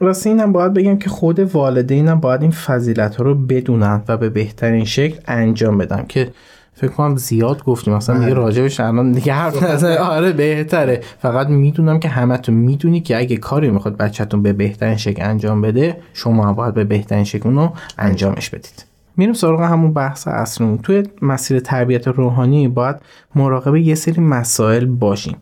راستی 0.00 0.28
اینم 0.28 0.52
باید 0.52 0.74
بگم 0.74 0.98
که 0.98 1.10
خود 1.10 1.38
والدینم 1.38 2.20
باید 2.20 2.42
این 2.42 2.50
فضیلت 2.50 3.16
ها 3.16 3.24
رو 3.24 3.34
بدونن 3.34 4.02
و 4.08 4.16
به 4.16 4.28
بهترین 4.28 4.84
شکل 4.84 5.20
انجام 5.26 5.78
بدن 5.78 6.04
که 6.08 6.32
فکر 6.78 6.90
کنم 6.90 7.16
زیاد 7.16 7.64
گفتیم. 7.64 7.94
مثلا 7.94 8.18
دیگه 8.18 8.34
راجبش 8.34 8.80
الان 8.80 9.12
دیگه 9.12 9.32
حرف 9.32 9.62
نزنه 9.62 9.98
آره 9.98 10.32
بهتره. 10.32 11.00
فقط 11.18 11.46
می‌دونم 11.46 12.00
که 12.00 12.08
همتون 12.08 12.54
می‌دونی 12.54 13.00
که 13.00 13.18
اگه 13.18 13.36
کاری 13.36 13.70
می‌خواد 13.70 13.96
بچهتون 13.96 14.42
به 14.42 14.52
بهترین 14.52 14.96
شکل 14.96 15.22
انجام 15.22 15.62
بده 15.62 15.96
شما 16.14 16.52
باید 16.52 16.74
به 16.74 16.84
بهترین 16.84 17.24
شکل 17.24 17.48
اونو 17.48 17.70
انجامش 17.98 18.50
بدید. 18.50 18.84
میریم 19.16 19.34
سراغ 19.34 19.60
همون 19.60 19.92
بحث 19.92 20.28
اصلمون. 20.28 20.78
توی 20.78 21.02
مسیر 21.22 21.60
تربیت 21.60 22.08
روحانی 22.08 22.68
باید 22.68 22.96
مراقب 23.34 23.76
یه 23.76 23.94
سری 23.94 24.20
مسائل 24.20 24.84
باشیم. 24.84 25.36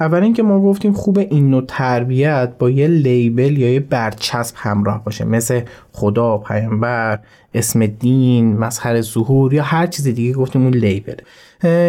اول 0.00 0.22
اینکه 0.22 0.42
ما 0.42 0.60
گفتیم 0.60 0.92
خوب 0.92 1.18
این 1.18 1.50
نوع 1.50 1.64
تربیت 1.68 2.52
با 2.58 2.70
یه 2.70 2.86
لیبل 2.86 3.58
یا 3.58 3.72
یه 3.72 3.80
برچسب 3.80 4.54
همراه 4.58 5.04
باشه. 5.04 5.24
مثل 5.24 5.60
خدا 5.92 6.38
پیامبر 6.38 7.18
اسم 7.54 7.86
دین 7.86 8.56
مظهر 8.56 9.00
ظهور 9.00 9.54
یا 9.54 9.62
هر 9.62 9.86
چیز 9.86 10.08
دیگه 10.08 10.32
گفتیم 10.32 10.62
اون 10.62 10.74
لیبل. 10.74 11.16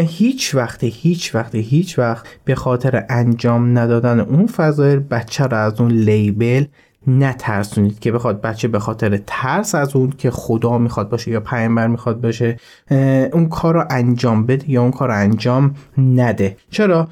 هیچ 0.08 0.56
وقت 0.56 0.84
هیچ 0.84 1.36
وقت 1.36 1.56
هیچ 1.56 2.00
وقت 2.00 2.26
به 2.46 2.56
خاطر 2.56 3.06
انجام 3.10 3.78
ندادن 3.78 4.20
اون 4.20 4.48
فضایل 4.48 5.00
بچه 5.00 5.44
رو 5.44 5.58
از 5.58 5.82
اون 5.82 5.92
لیبل 5.92 6.66
نترسونید 7.08 8.00
که 8.00 8.12
بخواد 8.12 8.42
بچه 8.42 8.68
به 8.68 8.80
خاطر 8.80 9.20
ترس 9.28 9.76
از 9.76 9.96
اون 9.96 10.14
که 10.18 10.32
خدا 10.32 10.78
می‌خواد 10.78 11.10
باشه 11.10 11.32
یا 11.32 11.40
پیامبر 11.40 11.88
می‌خواد 11.88 12.22
باشه 12.22 12.58
اون 13.34 13.50
کار 13.50 13.74
رو 13.74 13.86
انجام 13.90 14.46
بده 14.46 14.70
یا 14.70 14.82
اون 14.82 14.92
کار 14.92 15.08
رو 15.08 15.16
انجام 15.16 15.76
نده. 15.98 16.58
چرا؟ 16.72 17.08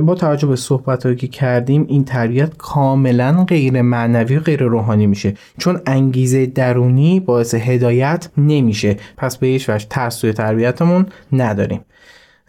با 0.00 0.14
توجه 0.14 0.46
به 0.46 0.56
صحبت 0.56 1.16
که 1.16 1.28
کردیم 1.28 1.84
این 1.88 2.04
تربیت 2.04 2.56
کاملا 2.56 3.44
غیر 3.44 3.82
معنوی 3.82 4.36
و 4.36 4.40
غیر 4.40 4.62
روحانی 4.62 5.06
میشه. 5.06 5.34
چون 5.58 5.80
انگیزه 5.86 6.46
درونی 6.46 7.20
باعث 7.20 7.54
هدایت 7.54 8.28
نمیشه. 8.38 8.96
پس 9.16 9.36
به 9.36 9.46
هیچ 9.46 9.70
وجه 9.70 9.86
ترس 9.90 10.18
توی 10.18 10.32
تربیتمون 10.32 11.06
نداریم. 11.32 11.80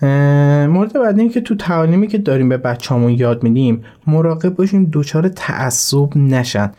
مورد 0.02 0.94
بعدی 0.94 1.30
که 1.30 1.42
تو 1.42 1.56
تعالیمی 1.56 2.08
که 2.08 2.18
داریم 2.18 2.50
به 2.50 2.58
بچه‌مون 2.58 3.12
یاد 3.12 3.44
میدیم 3.44 3.84
مراقب 4.08 4.56
باشیم 4.56 4.90
دچار 4.94 5.28
تعصب 5.28 6.18
نشن. 6.18 6.72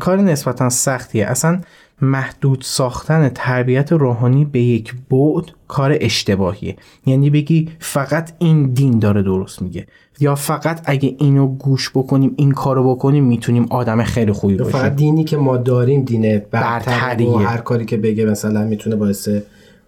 کار 0.00 0.20
نسبتا 0.20 0.68
سختیه. 0.68 1.26
اصلا 1.26 1.60
محدود 2.02 2.60
ساختن 2.62 3.28
تربیت 3.34 3.92
روحانی 3.92 4.44
به 4.44 4.60
یک 4.60 4.94
بعد 5.10 5.44
کار 5.68 5.96
اشتباهیه. 6.00 6.76
یعنی 7.06 7.30
بگی 7.30 7.68
فقط 7.78 8.32
این 8.38 8.66
دین 8.66 8.98
داره 8.98 9.22
درست 9.22 9.62
میگه. 9.62 9.86
یا 10.20 10.34
فقط 10.34 10.80
اگه 10.84 11.14
اینو 11.18 11.46
گوش 11.46 11.90
بکنیم 11.90 12.34
این 12.36 12.52
کارو 12.52 12.94
بکنیم 12.94 13.24
می‌تونیم 13.24 13.66
آدم 13.70 14.02
خیلی 14.02 14.32
خوبی 14.32 14.56
باشیم 14.56 14.72
فقط 14.72 14.96
دینی 14.96 15.24
که 15.24 15.36
ما 15.36 15.56
داریم 15.56 16.02
دینه 16.02 16.46
برتریه 16.50 17.28
و 17.28 17.36
هر 17.36 17.58
کاری 17.58 17.84
که 17.84 17.96
بگه 17.96 18.24
مثلا 18.24 18.64
می‌تونه 18.64 18.96
باعث 18.96 19.28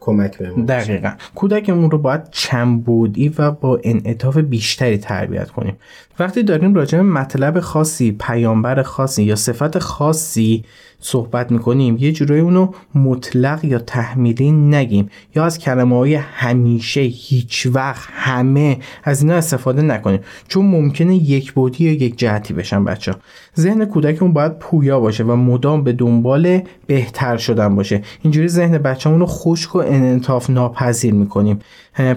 کمک 0.01 0.39
بهمون 0.39 0.65
دقیقا. 0.65 1.13
کودکمون 1.35 1.91
رو 1.91 1.99
باید 1.99 2.31
چنبودی 2.31 3.35
و 3.39 3.51
با 3.51 3.81
انعطاف 3.85 4.37
بیشتری 4.37 4.99
تربیت 4.99 5.51
کنیم. 5.51 5.77
وقتی 6.19 6.43
داریم 6.43 6.75
راجع 6.75 6.99
به 6.99 7.05
مطلب 7.05 7.61
خاصی 7.61 8.13
پیامبر 8.13 8.83
خاصی 8.83 9.23
یا 9.23 9.37
صفت 9.37 9.79
خاصی 9.79 10.65
صحبت 11.01 11.53
می‌کنیم. 11.53 11.97
یه 12.01 12.13
جورایی 12.13 12.41
اونو 12.41 12.69
مطلق 12.95 13.65
یا 13.65 13.79
تحمیلی 13.79 14.53
نگیم. 14.53 15.09
یا 15.37 15.45
از 15.45 15.59
کلمه 15.59 15.97
های 15.97 16.15
همیشه 16.15 17.01
هیچ 17.01 17.69
وقت 17.73 18.09
همه 18.13 18.79
از 19.05 19.23
اینا 19.23 19.35
استفاده 19.35 19.83
نکنیم. 19.83 20.21
چون 20.49 20.67
ممکنه 20.67 21.17
یک 21.17 21.53
بودی 21.53 21.85
یا 21.85 21.93
یک 21.93 22.19
جهتی 22.19 22.55
بشن 22.55 22.85
بچه 22.85 23.15
ذهن 23.59 23.85
کودکمون 23.85 24.33
باید 24.33 24.59
پویا 24.59 25.01
باشه 25.01 25.25
و 25.25 25.37
مدام 25.37 25.85
به 25.85 25.93
دنبال 25.93 26.61
بهتر 26.87 27.37
شدن 27.37 27.77
باشه. 27.77 28.03
اینجوری 28.23 28.49
ذهن 28.49 28.79
بچه‌مون 28.79 29.21
رو 29.21 29.27
خشک 29.27 29.77
و 29.77 29.79
انعطاف 29.79 30.51
ناپذیر 30.51 31.15
می‌کنیم. 31.15 31.59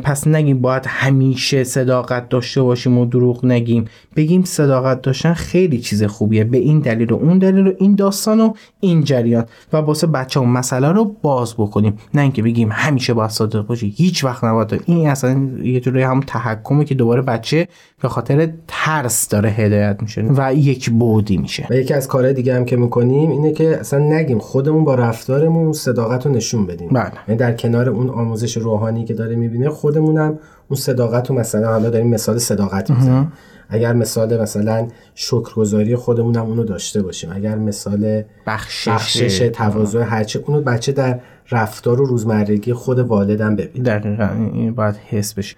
پس 0.03 0.27
نگیم 0.27 0.61
باید 0.61 0.83
همیشه 0.87 1.63
صداقت 1.63 2.29
داشته 2.29 2.61
باشیم 2.61 2.97
و 2.97 3.05
دروغ 3.05 3.45
نگیم. 3.45 3.85
بگیم 4.15 4.43
صداقت 4.43 5.01
داشتن 5.01 5.33
خیلی 5.33 5.79
چیز 5.79 6.03
خوبیه. 6.03 6.43
به 6.43 6.57
این 6.57 6.79
دلیل 6.79 7.11
و 7.11 7.15
اون 7.15 7.37
دلیل 7.37 7.67
و 7.67 7.71
این 7.77 7.95
داستان 7.95 8.41
و 8.41 8.53
این 8.83 9.03
جریان 9.03 9.45
و 9.73 9.77
واسه 9.77 10.07
بچه 10.07 10.39
اون 10.39 10.49
مسئله 10.49 10.91
رو 10.91 11.15
باز 11.21 11.53
بکنیم. 11.53 11.97
نه 12.13 12.21
اینکه 12.21 12.43
بگیم 12.43 12.69
همیشه 12.71 13.13
باید 13.13 13.29
صادق 13.29 13.65
باشی 13.65 13.93
هیچ 13.97 14.23
وقت 14.23 14.43
نباید. 14.43 14.83
این 14.85 15.07
اصلا 15.07 15.49
یه 15.63 15.79
جوری 15.79 16.01
هم 16.01 16.19
تحکمه 16.27 16.85
که 16.85 16.95
دوباره 16.95 17.21
بچه 17.21 17.67
به 18.01 18.09
خاطر 18.09 18.49
ترس 18.67 19.29
داره 19.29 19.49
هدایت 19.49 19.97
میشه 20.01 20.21
و 20.21 20.53
یک 20.53 20.89
بودی 20.89 21.37
میشه. 21.37 21.67
و 21.69 21.73
یکی 21.73 21.93
از 21.93 22.07
کارهای 22.07 22.33
دیگه 22.33 22.55
هم 22.55 22.65
که 22.65 22.77
می‌کنیم 22.77 23.31
اینه 23.31 23.51
که 23.51 23.77
اصلا 23.79 23.99
نگیم 23.99 24.39
خودمون 24.39 24.83
با 24.83 24.95
رفتارمون 24.95 25.73
صداقت 25.73 26.25
رو 26.25 26.31
نشون 26.31 26.65
بدیم. 26.65 26.89
بله. 26.89 27.11
یعنی 27.27 27.39
در 27.39 27.53
کنار 27.53 27.89
اون 27.89 28.09
آموزش 28.09 28.57
روحانی 28.57 29.05
که 29.05 29.13
داره 29.13 29.35
می‌بینه 29.35 29.69
خودمونم 29.69 30.39
اون 30.69 30.79
صداقت 30.79 31.29
رو 31.29 31.35
مثلا 31.35 31.71
حالا 31.71 31.89
داریم 31.89 32.07
مثال 32.07 32.37
صداقت 32.37 32.89
می‌زنیم. 32.89 33.31
اگر 33.69 33.93
مثال 33.93 34.41
مثلا 34.41 34.87
شکرگزاری 35.15 35.95
خودمون 35.95 36.35
هم 36.35 36.45
اونو 36.45 36.63
داشته 36.63 37.01
باشیم. 37.01 37.31
اگر 37.33 37.55
مثال 37.55 38.23
بخشش, 38.47 38.87
بخشش 38.87 39.37
تواضع 39.37 40.01
هرچه 40.01 40.43
اونو 40.47 40.61
بچه 40.61 40.91
در 40.91 41.19
رفتار 41.51 42.01
و 42.01 42.05
روزمرگی 42.05 42.73
خود 42.73 42.99
والدم 42.99 43.55
ببینه. 43.55 43.83
دقیقا 43.83 44.29
این 44.53 44.75
باید 44.75 44.95
حس 44.95 45.33
بشه. 45.33 45.55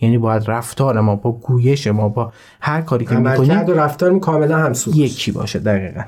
یعنی 0.00 0.18
باید 0.18 0.42
رفتار 0.46 1.00
ما 1.00 1.16
با 1.16 1.32
گویش 1.32 1.86
ما 1.86 2.08
با 2.08 2.32
هر 2.60 2.80
کاری 2.80 3.04
که 3.04 3.14
می‌کنیم 3.14 3.58
و 3.58 3.72
رفتار 3.72 4.18
کاملا 4.18 4.58
همسو 4.58 4.90
یکی 4.94 5.32
باشه 5.32 5.58
دقیقا. 5.58 6.02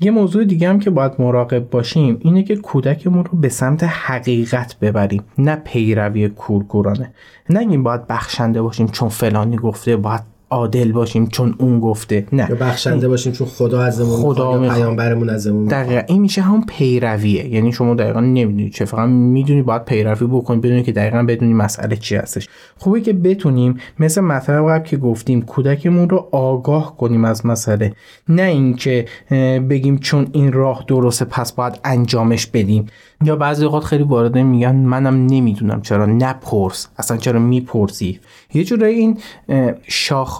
یه 0.00 0.10
موضوع 0.10 0.44
دیگه 0.44 0.68
هم 0.68 0.78
که 0.78 0.90
باید 0.90 1.12
مراقب 1.18 1.70
باشیم 1.70 2.18
اینه 2.20 2.42
که 2.42 2.56
کودکمون 2.56 3.24
رو 3.24 3.38
به 3.38 3.48
سمت 3.48 3.84
حقیقت 3.84 4.76
ببریم 4.80 5.22
نه 5.38 5.56
پیروی 5.56 6.28
کورکورانه. 6.28 7.12
نگیم 7.50 7.82
باید 7.82 8.06
بخشنده 8.06 8.62
باشیم 8.62 8.86
چون 8.86 9.08
فلانی 9.08 9.56
گفته 9.56 9.96
باید 9.96 10.33
عادل 10.54 10.92
باشیم 10.92 11.26
چون 11.26 11.54
اون 11.58 11.80
گفته. 11.80 12.26
نه. 12.32 12.46
یا 12.50 12.56
بخشنده 12.56 13.08
باشیم 13.08 13.32
چون 13.32 13.46
خدا 13.46 13.82
ازمون 13.82 14.16
خدا 14.16 14.64
یا 14.66 14.74
پیامبرمون 14.74 15.30
ازمون 15.30 15.64
دقیقا. 15.64 16.00
این 16.06 16.20
میشه 16.20 16.42
هم 16.42 16.64
پیرویه. 16.66 17.48
یعنی 17.48 17.72
شما 17.72 17.94
دقیقا 17.94 18.20
نمی‌دونی 18.20 18.70
چه 18.70 18.84
فقط 18.84 19.08
می‌دونی 19.08 19.62
باید 19.62 19.84
پیروی 19.84 20.26
بکنی 20.26 20.60
بدونی 20.60 20.82
که 20.82 20.92
دقیقا 20.92 21.22
بدونی 21.22 21.54
مسئله 21.54 21.96
چی 21.96 22.16
هستش. 22.16 22.48
خوبه 22.76 23.00
که 23.00 23.12
بتونیم 23.12 23.78
مثل 23.98 24.20
مطلب 24.20 24.68
قبل 24.68 24.84
که 24.84 24.96
گفتیم 24.96 25.42
کودکمون 25.42 26.08
رو 26.08 26.28
آگاه 26.32 26.96
کنیم 26.96 27.24
از 27.24 27.46
مسئله. 27.46 27.92
نه 28.28 28.42
اینکه 28.42 29.04
بگیم 29.70 29.98
چون 29.98 30.26
این 30.32 30.52
راه 30.52 30.84
درسته 30.88 31.24
پس 31.24 31.52
باید 31.52 31.80
انجامش 31.84 32.46
بدیم. 32.46 32.86
یا 33.24 33.36
بعضی 33.36 33.64
اوقات 33.64 33.84
خیلی 33.84 34.04
وارده 34.04 34.42
میگن 34.42 34.76
منم 34.76 35.26
نمی‌دونم 35.26 35.82
چرا. 35.82 36.06
نپرس. 36.06 36.88
اصلا 36.98 37.16
چرا 37.16 37.40
می‌پرسی؟ 37.40 38.20
یه 38.54 38.64
جورایی 38.64 38.98
این 38.98 39.18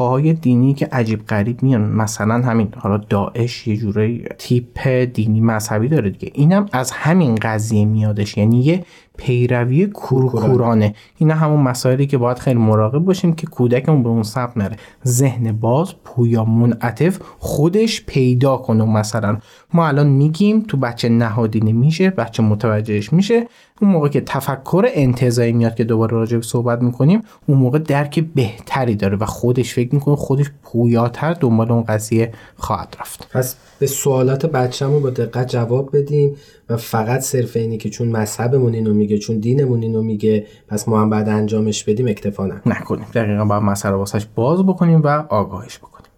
شاخه 0.05 0.13
های 0.13 0.33
دینی 0.33 0.75
که 0.75 0.89
عجیب 0.93 1.27
غریب 1.27 1.63
میان. 1.63 1.81
مثلا 1.81 2.35
همین 2.35 2.69
حالا 2.77 2.97
داعش 2.97 3.67
یه 3.67 3.77
جورایی 3.77 4.25
تیپ 4.39 4.89
دینی 4.89 5.41
مذهبی 5.41 5.89
داره 5.89 6.11
دیگه. 6.11 6.31
اینم 6.35 6.67
از 6.73 6.91
همین 6.91 7.35
قضیه 7.35 7.85
میادش. 7.85 8.37
یعنی 8.37 8.61
یه 8.61 8.85
پیروی 9.19 9.87
کورکورانه. 9.87 10.95
اینا 11.19 11.35
همون 11.35 11.61
مسائلی 11.61 12.07
که 12.07 12.19
باید 12.19 12.39
خیلی 12.39 12.59
مراقب 12.59 12.99
باشیم 12.99 13.35
که 13.35 13.47
کودکمون 13.47 14.03
به 14.03 14.09
اون 14.09 14.23
سمت 14.23 14.57
نره. 14.57 14.77
ذهن 15.07 15.53
باز 15.53 15.95
پویا 16.05 16.45
منعطف 16.45 17.19
خودش 17.39 18.05
پیدا 18.07 18.57
کنه. 18.57 18.85
مثلا 18.85 19.39
ما 19.75 19.87
الان 19.89 20.07
میگیم 20.07 20.61
تو 20.61 20.77
بچه 20.77 21.09
نهادینه 21.09 21.73
میشه 21.73 22.11
بچه 22.11 22.43
متوجهش 22.43 23.13
میشه. 23.13 23.47
اون 23.83 23.91
موقع 23.91 24.09
که 24.09 24.21
تفکر 24.21 24.87
انتظایی 24.95 25.53
میاد 25.53 25.75
که 25.75 25.85
دوباره 25.85 26.13
راجع 26.13 26.37
به 26.37 26.43
صحبت 26.43 26.83
می‌کنیم 26.83 27.23
اون 27.47 27.59
موقع 27.59 27.79
درک 27.79 28.21
بهتری 28.35 28.95
داره 28.95 29.17
و 29.17 29.25
خودش 29.25 29.75
فکر 29.75 29.95
می‌کنه 29.95 30.17
خودش 30.17 30.51
پویاتر 30.63 31.35
دنبال 31.35 31.73
اون 31.73 31.83
قضیه 31.83 32.33
خواهد 32.57 32.97
رفت. 33.01 33.29
پس 33.33 33.57
به 33.85 33.89
سوالات 33.89 34.47
بچه‌مون 34.47 35.03
با 35.03 35.11
دقت 35.11 35.49
جواب 35.49 35.97
بدیم 35.97 36.37
و 36.69 36.77
فقط 36.77 37.21
صرف 37.21 37.57
اینی 37.57 37.79
که 37.79 37.91
چون 37.91 38.09
مذهبمون 38.09 38.75
اینو 38.75 38.95
میگه 38.95 39.19
چون 39.19 39.39
دینمون 39.39 39.83
اینو 39.83 40.03
میگه 40.03 40.47
پس 40.69 40.89
ما 40.89 41.01
هم 41.01 41.11
بعد 41.11 41.29
انجامش 41.29 41.85
بدیم 41.85 42.09
اکتفا 42.09 42.47
نکنیم. 42.67 43.07
دقیقا 43.15 43.45
باید 43.45 43.63
مسئله 43.63 43.93
واسش 43.93 44.27
باز 44.35 44.67
بکنیم 44.67 45.03
و 45.03 45.09
آگاهش 45.29 45.79
بکنیم. 45.79 46.11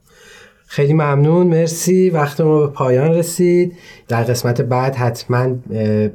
خیلی 0.66 0.92
ممنون. 0.92 1.46
مرسی. 1.46 2.10
وقت 2.10 2.40
ما 2.40 2.60
به 2.60 2.66
پایان 2.66 3.10
رسید. 3.10 3.72
در 4.08 4.22
قسمت 4.22 4.60
بعد 4.60 4.94
حتما 4.94 5.48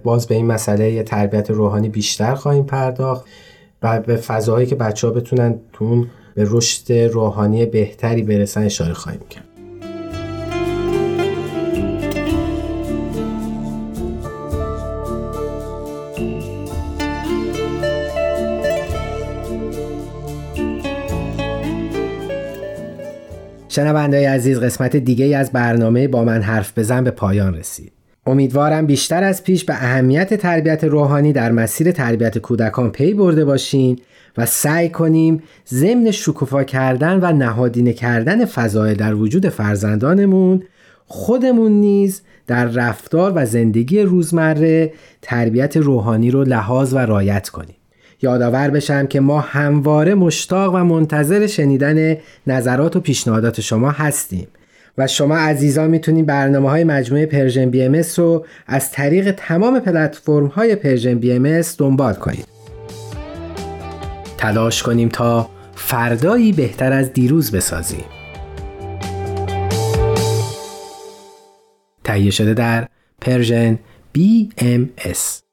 باز 0.04 0.28
به 0.28 0.36
این 0.36 0.46
مسئله 0.46 1.04
تربیت 1.04 1.52
روحانی 1.52 1.90
بیشتر 1.90 2.36
خواهیم 2.36 2.64
پرداخت 2.64 3.26
و 3.84 4.00
به 4.00 4.16
فضاهایی 4.16 4.68
که 4.68 4.76
بچه 4.76 5.08
ها 5.08 5.14
بتونن 5.14 5.60
تون 5.74 6.08
به 6.36 6.46
رشد 6.48 6.94
روحانی 6.94 7.66
بهتری 7.66 8.24
برسن 8.24 8.64
اشاره 8.64 8.94
خواهیم 8.94 9.22
کرد. 9.30 9.51
شنوندای 23.72 24.26
عزیز 24.26 24.60
قسمت 24.60 24.96
دیگه 24.96 25.38
از 25.38 25.52
برنامه 25.52 26.08
با 26.08 26.24
من 26.24 26.42
حرف 26.42 26.78
بزن 26.78 27.04
به 27.04 27.12
پایان 27.12 27.56
رسید. 27.56 27.92
امیدوارم 28.26 28.86
بیشتر 28.86 29.24
از 29.24 29.44
پیش 29.44 29.66
به 29.66 29.74
اهمیت 29.74 30.34
تربیت 30.34 30.84
روحانی 30.84 31.34
در 31.34 31.52
مسیر 31.52 31.92
تربیت 31.92 32.38
کودکان 32.38 32.92
پی 32.92 33.14
برده 33.14 33.46
باشین 33.46 34.00
و 34.38 34.46
سعی 34.46 34.90
کنیم 34.90 35.44
ضمن 35.68 36.12
شکوفا 36.12 36.64
کردن 36.64 37.20
و 37.20 37.38
نهادینه 37.38 37.94
کردن 37.94 38.46
فضایل 38.46 38.98
در 38.98 39.16
وجود 39.16 39.50
فرزندانمون 39.50 40.64
خودمون 41.06 41.72
نیز 41.72 42.22
در 42.48 42.66
رفتار 42.66 43.32
و 43.36 43.46
زندگی 43.46 44.02
روزمره 44.02 44.94
تربیت 45.22 45.78
روحانی 45.78 46.32
رو 46.32 46.44
لحاظ 46.44 46.94
و 46.94 46.98
رایت 46.98 47.50
کنیم. 47.50 47.76
یادآور 48.22 48.70
بشم 48.70 49.08
که 49.08 49.20
ما 49.20 49.40
همواره 49.40 50.16
مشتاق 50.16 50.76
و 50.76 50.78
منتظر 50.78 51.48
شنیدن 51.48 52.18
نظرات 52.48 52.96
و 52.96 53.00
پیشنهادات 53.00 53.62
شما 53.62 53.92
هستیم. 53.92 54.48
و 54.98 55.08
شما 55.08 55.38
عزیزان 55.38 55.90
می‌تونید 55.90 56.26
برنامه 56.26 56.70
های 56.70 56.84
مجموعه 56.84 57.26
پرژن 57.26 57.70
BMS 57.70 58.02
رو 58.18 58.46
از 58.68 58.92
طریق 58.92 59.32
تمام 59.32 59.80
پلتفرم 59.80 60.46
های 60.46 60.76
پرژن 60.76 61.20
BMS 61.20 61.62
دنبال 61.78 62.14
کنید. 62.14 62.46
تلاش 64.38 64.84
کنیم 64.84 65.10
تا 65.10 65.50
فردایی 65.76 66.54
بهتر 66.54 66.94
از 66.94 67.14
دیروز 67.14 67.52
بسازیم. 67.52 68.06
تهیه 72.04 72.32
شده 72.32 72.54
در 72.54 72.88
پرژن 73.22 73.80
BMS 74.18 75.51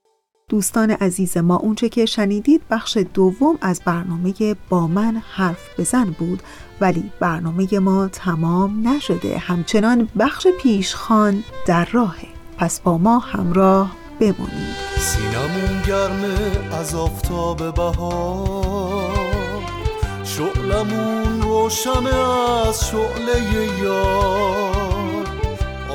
دوستان 0.48 0.90
عزیز 0.90 1.36
ما 1.36 1.56
اونچه 1.56 1.88
که 1.88 2.06
شنیدید 2.06 2.62
بخش 2.70 2.98
دوم 3.14 3.58
از 3.60 3.80
برنامه 3.84 4.34
با 4.68 4.86
من 4.86 5.22
حرف 5.32 5.80
بزن 5.80 6.04
بود 6.04 6.42
ولی 6.80 7.12
برنامه 7.20 7.78
ما 7.78 8.08
تمام 8.08 8.88
نشده. 8.88 9.38
همچنان 9.38 10.08
بخش 10.18 10.46
پیشخان 10.62 11.44
در 11.66 11.88
راهه. 11.92 12.28
پس 12.58 12.80
با 12.80 12.98
ما 12.98 13.18
همراه 13.18 13.90
بمونید. 14.20 14.76
سینمون 14.98 15.82
گرمه 15.86 16.74
از 16.74 16.94
آفتاب 16.94 17.74
بهار. 17.74 19.18
شعلمون 20.24 21.42
روشنه 21.42 22.14
از 22.68 22.88
شعله 22.88 23.82
یار. 23.82 25.26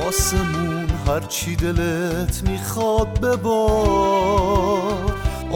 آسمون 0.08 0.88
هرچی 1.06 1.56
دلت 1.56 2.42
می‌خواد 2.48 3.20
ببار 3.20 4.33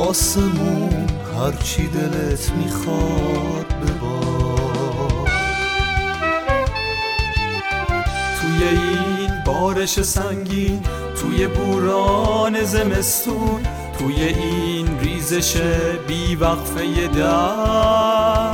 آسمون 0.09 1.07
هرچی 1.39 1.87
دلت 1.87 2.53
می‌خواد 2.53 3.67
ببار 3.83 5.31
توی 8.41 8.69
این 8.69 9.31
بارش 9.47 10.03
سنگین 10.03 10.83
توی 11.23 11.47
بوران 11.47 12.65
زمستون 12.65 13.61
توی 13.99 14.23
این 14.23 15.01
ریزش 15.01 15.57
بی 16.07 16.35
وقفه 16.35 17.09
در 17.09 18.53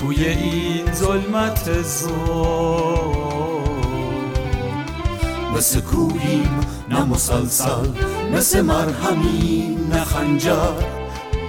توی 0.00 0.24
این 0.24 0.92
ظلمت 0.92 1.82
زور. 1.82 3.20
مثل 5.56 5.80
کوهیم 5.80 6.60
نه 6.90 7.04
مسلسل 7.04 7.88
مثل 8.32 8.60
مرهمیم 8.60 9.88
نه 9.92 10.04
خنجر. 10.04 10.72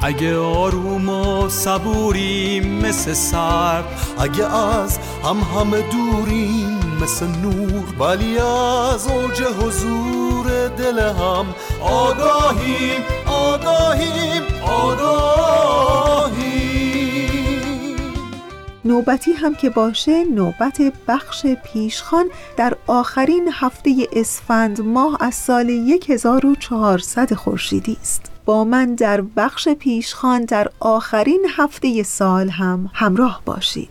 اگه 0.04 0.38
آروم 0.38 1.10
و 1.10 1.50
صبوریم 1.50 2.82
مثل 2.86 3.14
سر 3.14 3.84
اگه 4.20 4.56
از 4.56 5.00
هم 5.24 5.38
همه 5.38 5.82
دوریم 5.82 6.80
مثل 7.02 7.28
نور. 7.28 7.84
ولی 8.00 8.38
از 8.38 9.08
اوج 9.08 9.42
حضور 9.42 10.68
دل 10.68 11.00
هم 11.00 11.46
آگاهیم 11.82 13.02
آگاهیم 13.26 14.42
آگاهیم. 14.64 16.51
نوبتی 18.86 19.32
هم 19.34 19.56
که 19.56 19.70
باشه 19.70 20.24
نوبت 20.24 20.82
بخش 21.08 21.46
پیشخان 21.46 22.26
در 22.58 22.78
آخرین 22.88 23.50
هفته 23.54 24.08
اسفند 24.14 24.82
ماه 24.82 25.18
از 25.20 25.36
سال 25.36 25.70
1400 26.10 27.34
خورشیدی 27.34 27.98
است. 28.02 28.32
با 28.46 28.64
من 28.64 28.96
در 28.96 29.22
بخش 29.22 29.70
پیشخان 29.70 30.46
در 30.46 30.68
آخرین 30.80 31.46
هفته 31.58 32.04
سال 32.04 32.50
هم 32.50 32.90
همراه 32.94 33.42
باشید. 33.46 33.90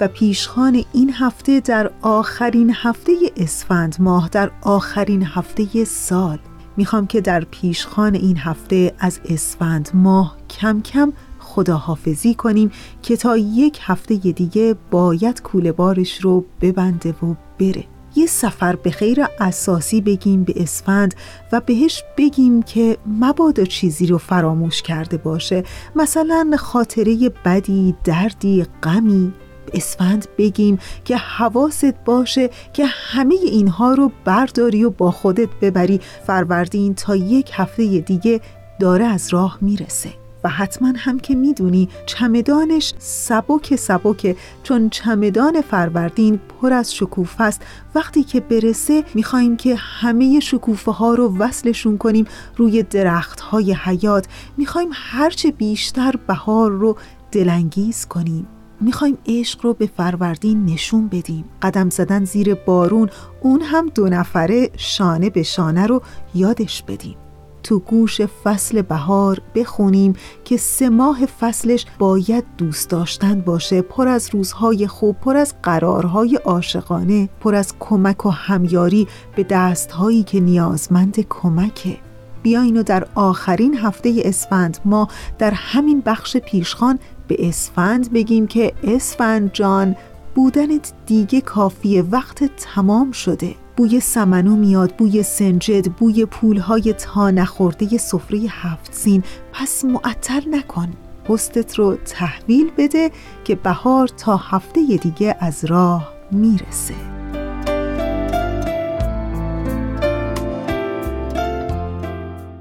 و 0.00 0.08
پیشخان 0.08 0.84
این 0.92 1.12
هفته 1.14 1.60
در 1.60 1.90
آخرین 2.02 2.72
هفته 2.74 3.12
اسفند 3.36 3.96
ماه 3.98 4.28
در 4.32 4.50
آخرین 4.62 5.22
هفته 5.22 5.84
سال. 5.84 6.38
می‌خوام 6.76 7.06
که 7.06 7.20
در 7.20 7.44
پیشخان 7.44 8.14
این 8.14 8.36
هفته 8.36 8.94
از 8.98 9.20
اسفند 9.28 9.90
ماه 9.94 10.36
کم 10.50 10.80
کم 10.80 11.12
خداحافظی 11.38 12.34
کنیم 12.34 12.70
که 13.02 13.16
تا 13.16 13.36
یک 13.36 13.78
هفته 13.82 14.14
دیگه 14.14 14.76
باید 14.90 15.42
کوله 15.42 15.72
بارش 15.72 16.20
رو 16.20 16.44
ببنده 16.60 17.10
و 17.10 17.34
بره. 17.58 17.84
یه 18.16 18.26
سفر 18.26 18.76
به 18.76 18.90
خیر 18.90 19.24
اساسی 19.40 20.00
بگیم 20.00 20.44
به 20.44 20.52
اسفند 20.56 21.14
و 21.52 21.60
بهش 21.60 22.02
بگیم 22.18 22.62
که 22.62 22.98
مبادا 23.20 23.64
چیزی 23.64 24.06
رو 24.06 24.18
فراموش 24.18 24.82
کرده 24.82 25.16
باشه. 25.16 25.64
مثلا 25.96 26.50
خاطره 26.58 27.32
بدی، 27.44 27.94
دردی، 28.04 28.66
غمی. 28.82 29.32
اسفند 29.74 30.26
بگیم 30.38 30.78
که 31.04 31.16
حواست 31.16 31.94
باشه 32.04 32.50
که 32.72 32.86
همه 32.86 33.34
اینها 33.34 33.94
رو 33.94 34.12
برداری 34.24 34.84
و 34.84 34.90
با 34.90 35.10
خودت 35.10 35.48
ببری. 35.60 36.00
فروردین 36.26 36.94
تا 36.94 37.16
یک 37.16 37.50
هفته 37.54 37.98
دیگه 37.98 38.40
داره 38.80 39.04
از 39.04 39.28
راه 39.32 39.58
می‌رسه. 39.60 40.10
و 40.44 40.48
حتما 40.48 40.92
هم 40.96 41.20
که 41.20 41.34
می‌دونی 41.34 41.88
چمدانش 42.06 42.94
سبک 42.98 43.76
سبکه 43.76 44.36
چون 44.62 44.90
چمدان 44.90 45.60
فروردین 45.60 46.40
پر 46.60 46.72
از 46.72 46.94
شکوفه 46.94 47.44
است. 47.44 47.62
وقتی 47.94 48.24
که 48.24 48.40
برسه 48.40 49.04
می‌خوایم 49.14 49.56
که 49.56 49.74
همه 49.74 50.40
شکوفه 50.40 50.92
ها 50.92 51.14
رو 51.14 51.38
وصلشون 51.38 51.98
کنیم 51.98 52.24
روی 52.56 52.82
درخت 52.82 53.40
های 53.40 53.72
حیات. 53.72 54.26
می‌خوایم 54.56 54.90
هرچه 54.92 55.50
بیشتر 55.50 56.14
بهار 56.26 56.70
رو 56.70 56.96
دلانگیز 57.32 58.06
کنیم. 58.06 58.46
می‌خوایم 58.82 59.18
عشق 59.26 59.64
رو 59.64 59.74
به 59.74 59.90
فروردین 59.96 60.64
نشون 60.64 61.08
بدیم. 61.08 61.44
قدم 61.62 61.90
زدن 61.90 62.24
زیر 62.24 62.54
بارون 62.54 63.08
اون 63.40 63.60
هم 63.60 63.88
دو 63.94 64.08
نفره 64.08 64.70
شانه 64.76 65.30
به 65.30 65.42
شانه 65.42 65.86
رو 65.86 66.02
یادش 66.34 66.82
بدیم. 66.82 67.16
تو 67.62 67.78
گوش 67.78 68.20
فصل 68.20 68.82
بهار 68.82 69.42
بخونیم 69.54 70.12
که 70.44 70.56
سه 70.56 70.88
ماه 70.88 71.26
فصلش 71.26 71.86
باید 71.98 72.44
دوست 72.58 72.90
داشتن 72.90 73.40
باشه. 73.40 73.82
پر 73.82 74.08
از 74.08 74.28
روزهای 74.32 74.86
خوب 74.86 75.16
پر 75.20 75.36
از 75.36 75.54
قرارهای 75.62 76.36
عاشقانه 76.36 77.28
پر 77.40 77.54
از 77.54 77.74
کمک 77.80 78.26
و 78.26 78.30
همیاری 78.30 79.08
به 79.36 79.42
دستهایی 79.42 80.22
که 80.22 80.40
نیازمند 80.40 81.26
کمکه. 81.28 81.98
بیاین 82.42 82.76
و 82.76 82.82
در 82.82 83.06
آخرین 83.14 83.78
هفته 83.78 84.22
اسفند. 84.24 84.78
ما 84.84 85.08
در 85.38 85.50
همین 85.50 86.02
بخش 86.06 86.36
پیشخان 86.36 86.98
به 87.28 87.48
اسفند 87.48 88.12
بگیم 88.12 88.46
که 88.46 88.72
اسفند 88.84 89.52
جان 89.52 89.96
بودنت 90.34 90.92
دیگه 91.06 91.40
کافیه 91.40 92.02
وقت 92.02 92.44
تمام 92.44 93.12
شده. 93.12 93.54
بوی 93.76 94.00
سمنو 94.00 94.56
میاد 94.56 94.96
بوی 94.96 95.22
سنجد 95.22 95.86
بوی 95.86 96.24
پولهای 96.24 96.92
تا 96.92 97.30
نخورده 97.30 97.98
سفره 97.98 98.38
هفت 98.48 98.94
سین. 98.94 99.22
پس 99.52 99.84
معطل 99.84 100.40
نکن. 100.50 100.88
پستت 101.24 101.74
رو 101.74 101.96
تحویل 101.96 102.70
بده 102.78 103.10
که 103.44 103.54
بهار 103.54 104.08
تا 104.08 104.36
هفته 104.36 104.80
دیگه 105.02 105.36
از 105.40 105.64
راه 105.64 106.12
می‌رسه. 106.32 107.21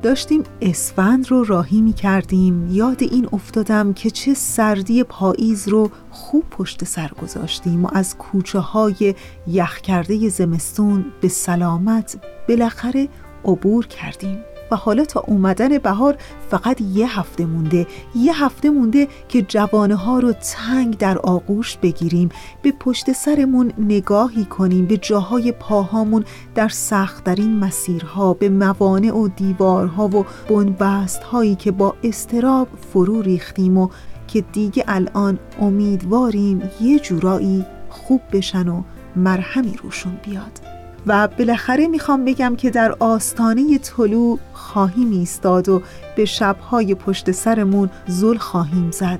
داشتیم 0.02 0.43
اسفند 0.62 1.32
رو 1.32 1.43
راهی 1.43 1.82
می 1.82 1.93
کردیم 1.93 2.68
یاد 2.72 3.04
این 3.04 3.30
افتادم 3.34 3.93
که 3.93 4.10
چه 4.10 4.34
سردی 4.34 5.04
پاییز 5.04 5.68
رو 5.68 5.91
خوب 6.10 6.43
پشت 6.49 6.84
سر 6.84 7.12
گذاشتیم 7.22 7.86
و 7.86 7.89
از 7.93 8.18
کوچه 8.18 8.60
های 8.60 9.16
یخ 9.47 9.82
کرده 9.82 10.30
زمستون 10.30 11.06
به 11.22 11.28
سلامت 11.28 12.18
بالاخره 12.49 13.10
عبور 13.45 13.88
کردیم. 13.88 14.51
و 14.72 14.76
حالا 14.76 15.05
تا 15.05 15.24
اومدن 15.28 15.78
بهار 15.78 16.17
فقط 16.49 16.82
یه 16.82 17.19
هفته 17.19 17.45
مونده. 17.45 17.88
یه 18.15 18.45
هفته 18.45 18.69
مونده 18.69 19.07
که 19.30 19.41
جوانه 19.41 19.95
ها 19.95 20.19
رو 20.19 20.34
تنگ 20.34 20.97
در 20.97 21.17
آغوش 21.17 21.78
بگیریم. 21.78 22.30
به 22.61 22.72
پشت 22.72 23.11
سرمون 23.11 23.74
نگاهی 23.78 24.45
کنیم 24.45 24.86
به 24.86 24.97
جاهای 24.97 25.51
پاهامون 25.51 26.24
در 26.55 26.67
سختترین 26.67 27.59
مسیرها 27.59 28.34
به 28.34 28.49
موانع 28.49 29.15
و 29.17 29.28
دیوارها 29.28 30.07
و 30.07 30.26
بنبست 30.49 31.24
هایی 31.24 31.55
که 31.55 31.72
با 31.72 31.95
استراب 32.03 32.67
فرو 32.93 33.22
ریختیم 33.22 33.78
و 33.78 33.89
که 34.28 34.41
دیگه 34.41 34.84
الان 34.88 35.39
امیدواریم 35.59 36.69
یه 36.82 36.99
جورایی 36.99 37.65
خوب 37.89 38.22
بشن 38.32 38.67
و 38.67 38.84
مرهمی 39.15 39.78
روشون 39.84 40.17
بیاد. 40.24 40.70
و 41.08 41.28
بالاخره 41.28 41.88
می‌خوام 41.88 42.26
بگم 42.26 42.56
که 42.56 42.70
در 42.70 42.95
آستانه 42.99 43.78
طلوع 43.78 44.39
خواهیم 44.54 45.12
ایستاد 45.12 45.70
و 45.70 45.82
به 46.16 46.26
شبهای 46.26 46.95
پشت 46.95 47.32
سرمون 47.32 47.89
زل 48.08 48.38
خواهیم 48.38 48.91
زد. 48.91 49.20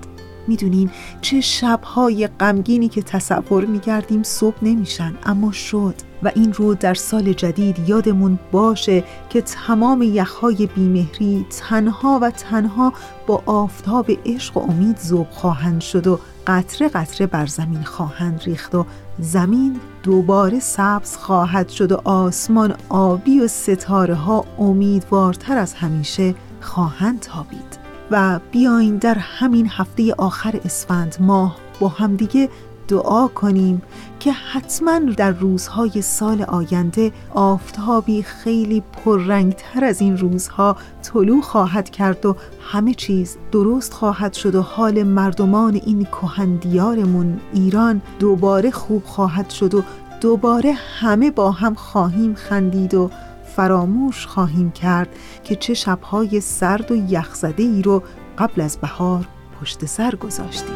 می‌دونیم 0.52 0.92
چه 1.22 1.42
شبهای 1.42 2.28
غمگینی 2.28 2.90
که 2.90 3.02
تصور 3.02 3.66
می‌کردیم 3.66 4.24
صبح 4.24 4.58
نمیشن 4.62 5.14
اما 5.24 5.52
شد 5.52 5.96
و 6.24 6.32
این 6.36 6.54
رو 6.54 6.74
در 6.74 6.94
سال 6.94 7.34
جدید 7.34 7.90
یادمون 7.90 8.40
باشه 8.52 9.04
که 9.30 9.42
تمام 9.42 10.02
یخهای 10.02 10.70
بیمهری 10.76 11.46
تنها 11.50 12.20
و 12.22 12.32
تنها 12.32 12.94
با 13.28 13.44
آفتاب 13.46 14.12
عشق 14.26 14.58
و 14.58 14.60
امید 14.60 14.98
زوب 14.98 15.28
خواهند 15.30 15.82
شد 15.82 16.08
و 16.08 16.20
قطره 16.48 16.90
قطره 16.90 17.28
بر 17.28 17.46
زمین 17.46 17.84
خواهند 17.84 18.42
ریخت 18.46 18.76
و 18.76 18.86
زمین 19.20 19.80
دوباره 20.04 20.60
سبز 20.60 21.18
خواهد 21.18 21.70
شد 21.70 21.92
و 21.92 22.02
آسمان 22.04 22.76
آبی 22.90 23.40
و 23.40 23.48
ستاره 23.48 24.16
ها 24.16 24.46
امیدوارتر 24.60 25.58
از 25.58 25.74
همیشه 25.74 26.36
خواهند 26.62 27.20
تابید. 27.20 27.81
و 28.12 28.40
بیاین 28.52 28.98
در 28.98 29.16
همین 29.18 29.70
هفته 29.70 30.14
آخر 30.18 30.60
اسفند 30.66 31.16
ماه 31.20 31.56
با 31.80 31.88
همدیگه 31.88 32.50
دعا 32.88 33.28
کنیم 33.28 33.82
که 34.20 34.32
حتما 34.32 35.00
در 35.00 35.32
روزهای 35.32 36.02
سال 36.02 36.42
آینده 36.42 37.12
آفتابی 37.34 38.24
خیلی 38.24 38.84
پررنگتر 38.94 39.84
از 39.84 40.02
این 40.02 40.18
روزها 40.18 40.76
طلوع 41.02 41.42
خواهد 41.42 41.90
کرد 41.90 42.26
و 42.26 42.36
همه 42.72 42.94
چیز 42.94 43.38
درست 43.52 43.94
خواهد 43.94 44.34
شد 44.34 44.56
و 44.56 44.62
حال 44.62 45.04
مردمان 45.04 45.76
این 45.86 46.04
کهندیارمون 46.04 47.40
ایران 47.54 48.02
دوباره 48.20 48.72
خوب 48.72 49.04
خواهد 49.06 49.50
شد 49.50 49.74
و 49.74 49.84
دوباره 50.22 50.74
همه 51.00 51.32
با 51.32 51.52
هم 51.52 51.74
خواهیم 51.74 52.36
خندید 52.36 52.94
و 52.94 53.10
فراموش 53.56 54.26
خواهیم 54.26 54.72
کرد 54.72 55.10
که 55.44 55.56
چه 55.56 55.74
شبهای 55.74 56.42
سرد 56.42 56.92
و 56.92 56.96
یخزده 56.96 57.64
ای 57.64 57.82
رو 57.82 58.04
قبل 58.38 58.62
از 58.62 58.78
بهار 58.78 59.28
پشت 59.62 59.86
سر 59.86 60.16
گذاشتیم. 60.16 60.76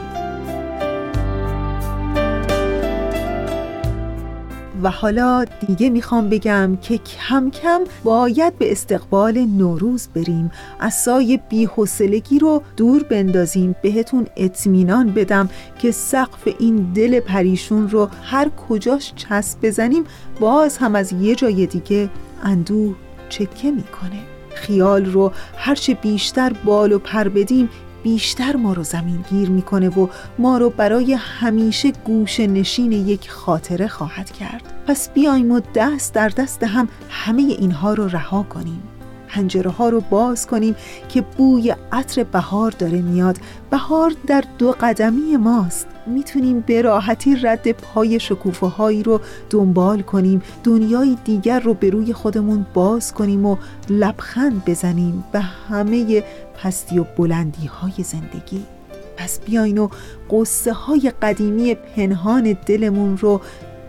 و 4.84 4.90
حالا 4.90 5.46
دیگه 5.68 5.90
می‌خوام 5.90 6.30
بگم 6.30 6.78
که 6.82 6.98
کم 6.98 7.50
کم 7.50 7.82
باید 8.04 8.58
به 8.58 8.72
استقبال 8.72 9.38
نوروز 9.38 10.08
بریم. 10.16 10.52
از 10.80 10.94
سای 10.94 11.40
بیحسلگی 11.50 12.40
رو 12.40 12.62
دور 12.78 13.04
بندازیم. 13.04 13.76
بهتون 13.82 14.28
اطمینان 14.38 15.12
بدم 15.12 15.50
که 15.80 15.92
سقف 15.92 16.48
این 16.60 16.76
دل 16.96 17.20
پریشون 17.20 17.90
رو 17.90 18.10
هر 18.24 18.50
کجاش 18.50 19.14
چسب 19.16 19.66
بزنیم 19.68 20.04
باز 20.40 20.78
هم 20.78 20.96
از 20.96 21.14
یه 21.14 21.36
جای 21.36 21.66
دیگه 21.66 22.10
اندوه 22.44 22.96
چکه 23.30 23.72
می‌کنه. 23.72 24.20
خیال 24.56 25.06
رو 25.06 25.32
هرچه 25.58 25.94
بیشتر 25.94 26.54
بال 26.66 26.92
و 26.92 27.00
پر 27.00 27.28
بدیم 27.28 27.70
بیشتر 28.04 28.56
ما 28.56 28.74
رو 28.74 28.84
زمین 28.84 29.26
گیر 29.30 29.50
می‌کنه 29.50 29.90
و 29.90 30.08
ما 30.40 30.58
رو 30.58 30.70
برای 30.70 31.14
همیشه 31.14 31.92
گوش 31.92 32.40
نشین 32.40 32.92
یک 32.92 33.30
خاطره 33.30 33.88
خواهد 33.88 34.32
کرد. 34.32 34.74
پس 34.88 35.10
بیایم 35.10 35.52
و 35.52 35.62
دست 35.76 36.14
در 36.14 36.30
دست 36.30 36.64
هم 36.64 36.88
همه 37.10 37.42
اینها 37.42 37.94
رو 37.94 38.08
رها 38.08 38.44
کنیم. 38.44 38.84
پنجره 39.36 39.72
ها 39.72 39.90
رو 39.90 40.02
باز 40.02 40.48
کنیم 40.48 40.76
که 41.10 41.22
بوی 41.22 41.76
عطر 41.92 42.24
بهار 42.24 42.72
داره 42.72 43.02
میاد. 43.02 43.38
بهار 43.70 44.14
در 44.28 44.44
دو 44.58 44.76
قدمی 44.82 45.38
ماست. 45.38 45.88
می‌تونیم 46.08 46.60
به 46.60 46.82
راحتی 46.82 47.36
رد 47.36 47.72
پای 47.72 48.20
شکوفه 48.20 48.66
هایی 48.66 49.04
رو 49.04 49.22
دنبال 49.50 50.02
کنیم. 50.02 50.42
دنیای 50.64 51.18
دیگر 51.26 51.60
رو 51.60 51.74
به 51.74 51.90
روی 51.90 52.14
خودمون 52.14 52.66
باز 52.74 53.14
کنیم 53.14 53.46
و 53.46 53.58
لبخند 53.90 54.66
بزنیم 54.66 55.24
به 55.32 55.40
همه 55.40 56.24
پستی 56.64 57.00
و 57.00 57.04
بلندی 57.04 57.66
های 57.66 58.04
زندگی. 58.04 58.64
پس 59.18 59.40
بیاین 59.40 59.78
و 59.78 59.88
قصه 60.32 60.74
های 60.74 61.12
قدیمی 61.22 61.76
پنهان 61.76 62.58
دلمون 62.66 63.18
رو 63.18 63.42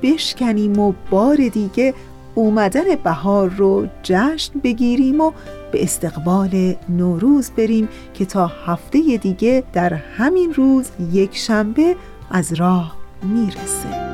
بشکنیم 0.03 0.79
و 0.79 0.93
بار 1.11 1.37
دیگه 1.37 1.95
اومدن 2.37 2.95
بهار 3.05 3.49
رو 3.49 3.87
جشن 4.03 4.61
بگیریم 4.65 5.21
و 5.21 5.33
به 5.73 5.83
استقبال 5.83 6.75
نوروز 6.89 7.51
بریم 7.51 7.89
که 8.15 8.25
تا 8.25 8.47
هفته 8.47 9.17
دیگه 9.17 9.65
در 9.73 9.95
همین 9.95 10.55
روز 10.55 10.91
یک 11.13 11.37
شنبه 11.37 11.97
از 12.31 12.53
راه 12.53 12.97
می‌رسه. 13.23 14.07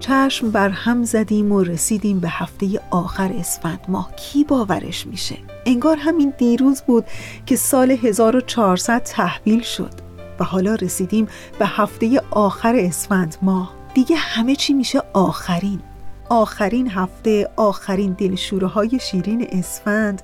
چشم 0.00 0.50
بر 0.50 0.68
هم 0.68 1.04
زدیم 1.04 1.52
و 1.52 1.62
رسیدیم 1.62 2.20
به 2.20 2.28
هفته 2.28 2.80
آخر 2.90 3.32
اسفند. 3.38 3.80
ماه 3.88 4.12
کی 4.16 4.44
باورش 4.44 5.06
میشه؟ 5.06 5.36
انگار 5.66 5.96
همین 5.96 6.32
دیروز 6.38 6.82
بود 6.82 7.04
که 7.46 7.56
سال 7.56 7.90
1400 7.90 9.02
تحویل 9.02 9.62
شد. 9.62 10.03
و 10.40 10.44
حالا 10.44 10.74
رسیدیم 10.74 11.28
به 11.58 11.66
هفته 11.66 12.22
آخر 12.30 12.76
اسفند 12.76 13.36
ماه. 13.42 13.74
دیگه 13.94 14.16
همه 14.16 14.56
چی 14.56 14.72
میشه 14.74 15.02
آخرین. 15.12 15.80
آخرین 16.28 16.90
هفته 16.90 17.50
آخرین 17.56 18.12
دلشوره 18.12 18.66
های 18.66 18.98
شیرین 19.00 19.48
اسفند. 19.52 20.22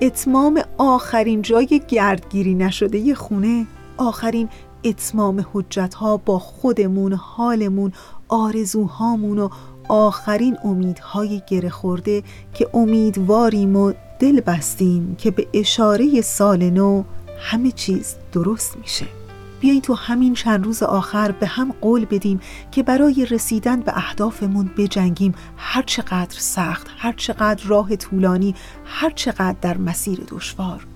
اتمام 0.00 0.62
آخرین 0.78 1.42
جای 1.42 1.82
گردگیری 1.88 2.54
نشده 2.54 3.14
خونه. 3.14 3.66
آخرین 3.96 4.48
اتمام 4.84 5.46
حجت 5.52 5.94
ها 5.94 6.16
با 6.16 6.38
خودمون 6.38 7.12
حالمون 7.12 7.92
آرزوهامون 8.28 9.38
و 9.38 9.48
آخرین 9.88 10.58
امیدهای 10.64 11.42
گره 11.46 11.70
خورده 11.70 12.22
که 12.54 12.68
امیدواریم 12.74 13.76
و 13.76 13.92
دل 14.18 14.40
بستیم 14.40 15.16
که 15.18 15.30
به 15.30 15.46
اشاره 15.52 16.20
سال 16.20 16.70
نو 16.70 17.02
همه 17.38 17.70
چیز 17.70 18.14
درست 18.32 18.76
میشه. 18.76 19.21
بیاین 19.62 19.80
تو 19.80 19.94
همین 19.94 20.34
چند 20.34 20.64
روز 20.64 20.82
آخر 20.82 21.32
به 21.32 21.46
هم 21.46 21.74
قول 21.80 22.04
بدیم 22.04 22.40
که 22.70 22.82
برای 22.82 23.26
رسیدن 23.26 23.80
به 23.80 23.92
اهدافمون 23.96 24.70
بجنگیم. 24.76 25.34
هر 25.56 25.82
چقدر 25.82 26.36
سخت 26.38 26.86
هر 26.98 27.12
چقدر 27.12 27.64
راه 27.66 27.96
طولانی 27.96 28.54
هر 28.84 29.10
چقدر 29.10 29.56
در 29.60 29.76
مسیر 29.78 30.20
دشوار. 30.28 30.86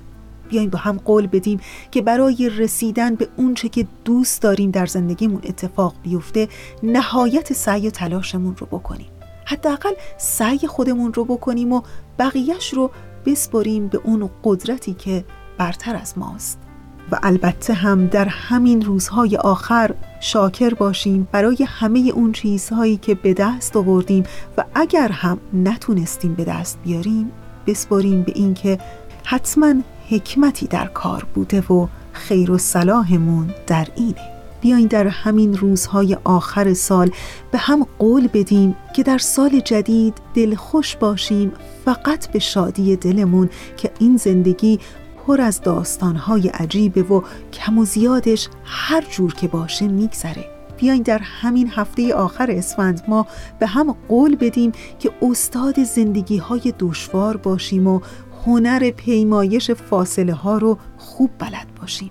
بیایم 0.49 0.71
با 0.71 0.79
هم 0.79 0.99
قول 0.99 1.27
بدیم 1.27 1.61
که 1.91 2.03
برای 2.03 2.49
رسیدن 2.49 3.15
به 3.15 3.29
اونچه 3.37 3.69
که 3.69 3.87
دوست 4.05 4.43
داریم 4.43 4.71
در 4.71 4.87
زندگیمون 4.87 5.41
اتفاق 5.45 5.95
بیفته 6.03 6.49
نهایت 6.83 7.53
سعی 7.53 7.89
و 7.89 7.91
تلاشمون 7.91 8.57
رو 8.57 8.67
بکنیم. 8.67 9.09
حداقل 9.45 9.93
سعی 10.19 10.59
خودمون 10.59 11.15
رو 11.15 11.25
بکنیم 11.25 11.73
و 11.73 11.83
بقیهش 12.19 12.75
رو 12.75 12.91
بسپریم 13.27 13.89
به 13.89 14.01
اون 14.05 14.31
قدرتی 14.45 14.95
که 14.95 15.25
برتر 15.59 15.97
از 15.97 16.19
ماست. 16.19 16.66
و 17.13 17.19
البته 17.23 17.75
هم 17.75 18.07
در 18.07 18.29
همین 18.29 18.83
روزهای 18.83 19.37
آخر 19.37 19.95
شاکر 20.21 20.75
باشیم 20.75 21.29
برای 21.33 21.67
همه 21.69 22.13
اون 22.15 22.33
چیزهایی 22.33 22.97
که 22.97 23.15
به 23.15 23.35
دست 23.35 23.77
آوردیم 23.77 24.25
و 24.59 24.65
اگر 24.75 25.09
هم 25.09 25.39
نتونستیم 25.53 26.35
به 26.35 26.45
دست 26.45 26.79
بیاریم 26.85 27.33
بسپاریم 27.67 28.23
به 28.23 28.33
اینکه 28.35 28.79
حتما 29.25 29.75
حکمتی 30.11 30.67
در 30.67 30.87
کار 30.87 31.27
بوده 31.35 31.61
و 31.61 31.87
خیر 32.13 32.51
و 32.51 32.59
صلاحمون 32.59 33.55
در 33.67 33.87
اینه. 33.97 34.37
بیاین 34.61 34.87
در 34.87 35.07
همین 35.07 35.57
روزهای 35.57 36.17
آخر 36.25 36.75
سال 36.75 37.11
به 37.53 37.59
هم 37.59 37.87
قول 37.99 38.29
بدیم 38.29 38.77
که 38.95 39.03
در 39.03 39.19
سال 39.19 39.61
جدید 39.61 40.15
دلخوش 40.35 40.97
باشیم 40.97 41.53
فقط 41.85 42.31
به 42.31 42.39
شادی 42.39 42.97
دلمون 42.97 43.51
که 43.77 43.91
این 43.99 44.17
زندگی 44.17 44.81
پر 45.27 45.41
از 45.41 45.61
داستانهای 45.61 46.49
عجیبه 46.49 47.03
و 47.03 47.23
کم 47.53 47.79
و 47.79 47.85
زیادش 47.85 48.49
هر 48.65 49.05
جور 49.11 49.35
که 49.35 49.49
باشه 49.49 49.89
میگذره. 49.89 50.45
بیاین 50.77 51.03
در 51.03 51.19
همین 51.19 51.71
هفته 51.71 52.15
آخر 52.15 52.51
اسفند 52.51 53.03
ما 53.09 53.27
به 53.59 53.67
هم 53.67 53.97
قول 54.09 54.37
بدیم 54.37 54.73
که 54.99 55.11
استاد 55.23 55.83
زندگی 55.83 56.37
های 56.37 56.75
دشوار 56.79 57.37
باشیم 57.37 57.87
و 57.87 58.01
هنر 58.47 58.91
پیمایش 58.91 59.71
فاصله 59.71 60.35
ها 60.35 60.59
رو 60.59 60.79
خوب 60.99 61.31
بلد 61.39 61.67
باشیم. 61.81 62.11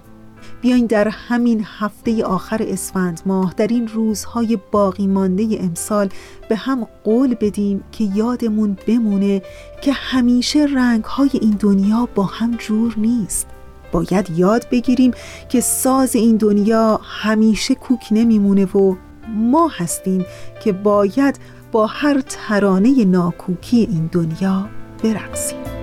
بیاین 0.66 0.86
در 0.86 1.08
همین 1.08 1.66
هفته 1.80 2.24
آخر 2.24 2.66
اسفند 2.68 3.22
ماه 3.26 3.54
در 3.58 3.68
این 3.68 3.88
روزهای 3.88 4.58
باقی 4.72 5.08
مانده 5.08 5.58
امسال 5.60 6.10
به 6.50 6.56
هم 6.56 6.88
قول 7.04 7.36
بدیم 7.36 7.84
که 7.92 8.04
یادمون 8.16 8.78
بمونه 8.88 9.42
که 9.82 9.94
همیشه 9.94 10.60
رنگهای 10.60 11.30
این 11.34 11.58
دنیا 11.60 12.10
با 12.16 12.24
هم 12.24 12.56
جور 12.56 12.94
نیست. 12.98 13.48
باید 13.92 14.30
یاد 14.30 14.68
بگیریم 14.72 15.12
که 15.50 15.62
ساز 15.62 16.16
این 16.16 16.38
دنیا 16.38 17.00
همیشه 17.04 17.76
کوک 17.76 18.08
نمیمونه 18.12 18.66
و 18.66 18.96
ما 19.28 19.68
هستیم 19.68 20.26
که 20.64 20.72
باید 20.72 21.40
با 21.72 21.86
هر 21.86 22.22
ترانه 22.22 23.06
ناکوکی 23.06 23.78
این 23.92 24.10
دنیا 24.12 24.70
برقصیم. 25.04 25.75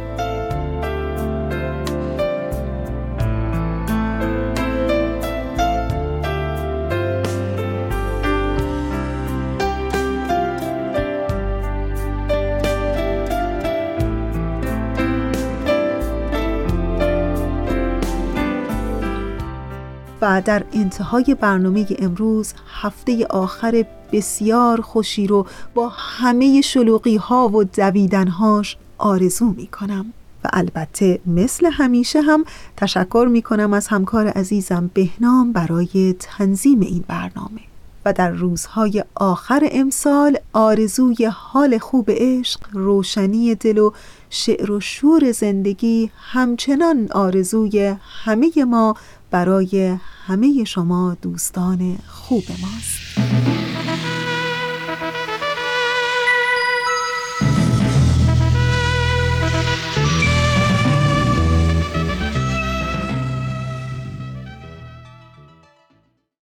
در 20.40 20.64
انتهای 20.72 21.36
برنامه 21.40 21.86
امروز 21.98 22.52
هفته 22.82 23.26
آخر 23.26 23.84
بسیار 24.12 24.80
خوشی 24.80 25.26
رو 25.26 25.46
با 25.74 25.88
همه 25.88 26.60
شلوقی 26.60 27.16
ها 27.16 27.48
و 27.48 27.64
دویدنهاش 27.64 28.76
آرزو 28.98 29.54
می 29.56 29.66
کنم 29.66 30.12
و 30.44 30.48
البته 30.52 31.20
مثل 31.26 31.66
همیشه 31.72 32.20
هم 32.20 32.44
تشکر 32.76 33.28
می 33.30 33.42
کنم 33.42 33.72
از 33.72 33.88
همکار 33.88 34.28
عزیزم 34.28 34.90
بهنام 34.94 35.52
برای 35.52 36.14
تنظیم 36.18 36.80
این 36.80 37.04
برنامه. 37.08 37.60
و 38.04 38.12
در 38.12 38.30
روزهای 38.30 39.04
آخر 39.14 39.68
امسال 39.72 40.38
آرزوی 40.52 41.24
حال 41.24 41.78
خوب 41.78 42.06
عشق 42.08 42.60
روشنی 42.72 43.54
دل 43.54 43.78
و 43.78 43.90
شعر 44.30 44.72
و 44.72 44.80
شور 44.80 45.32
زندگی 45.32 46.10
همچنان 46.16 47.08
آرزوی 47.12 47.94
همه 48.24 48.64
ما 48.64 48.94
برای 49.32 49.96
همه 50.26 50.64
شما 50.64 51.16
دوستان 51.22 51.98
خوب 52.08 52.44
ماست. 52.62 53.61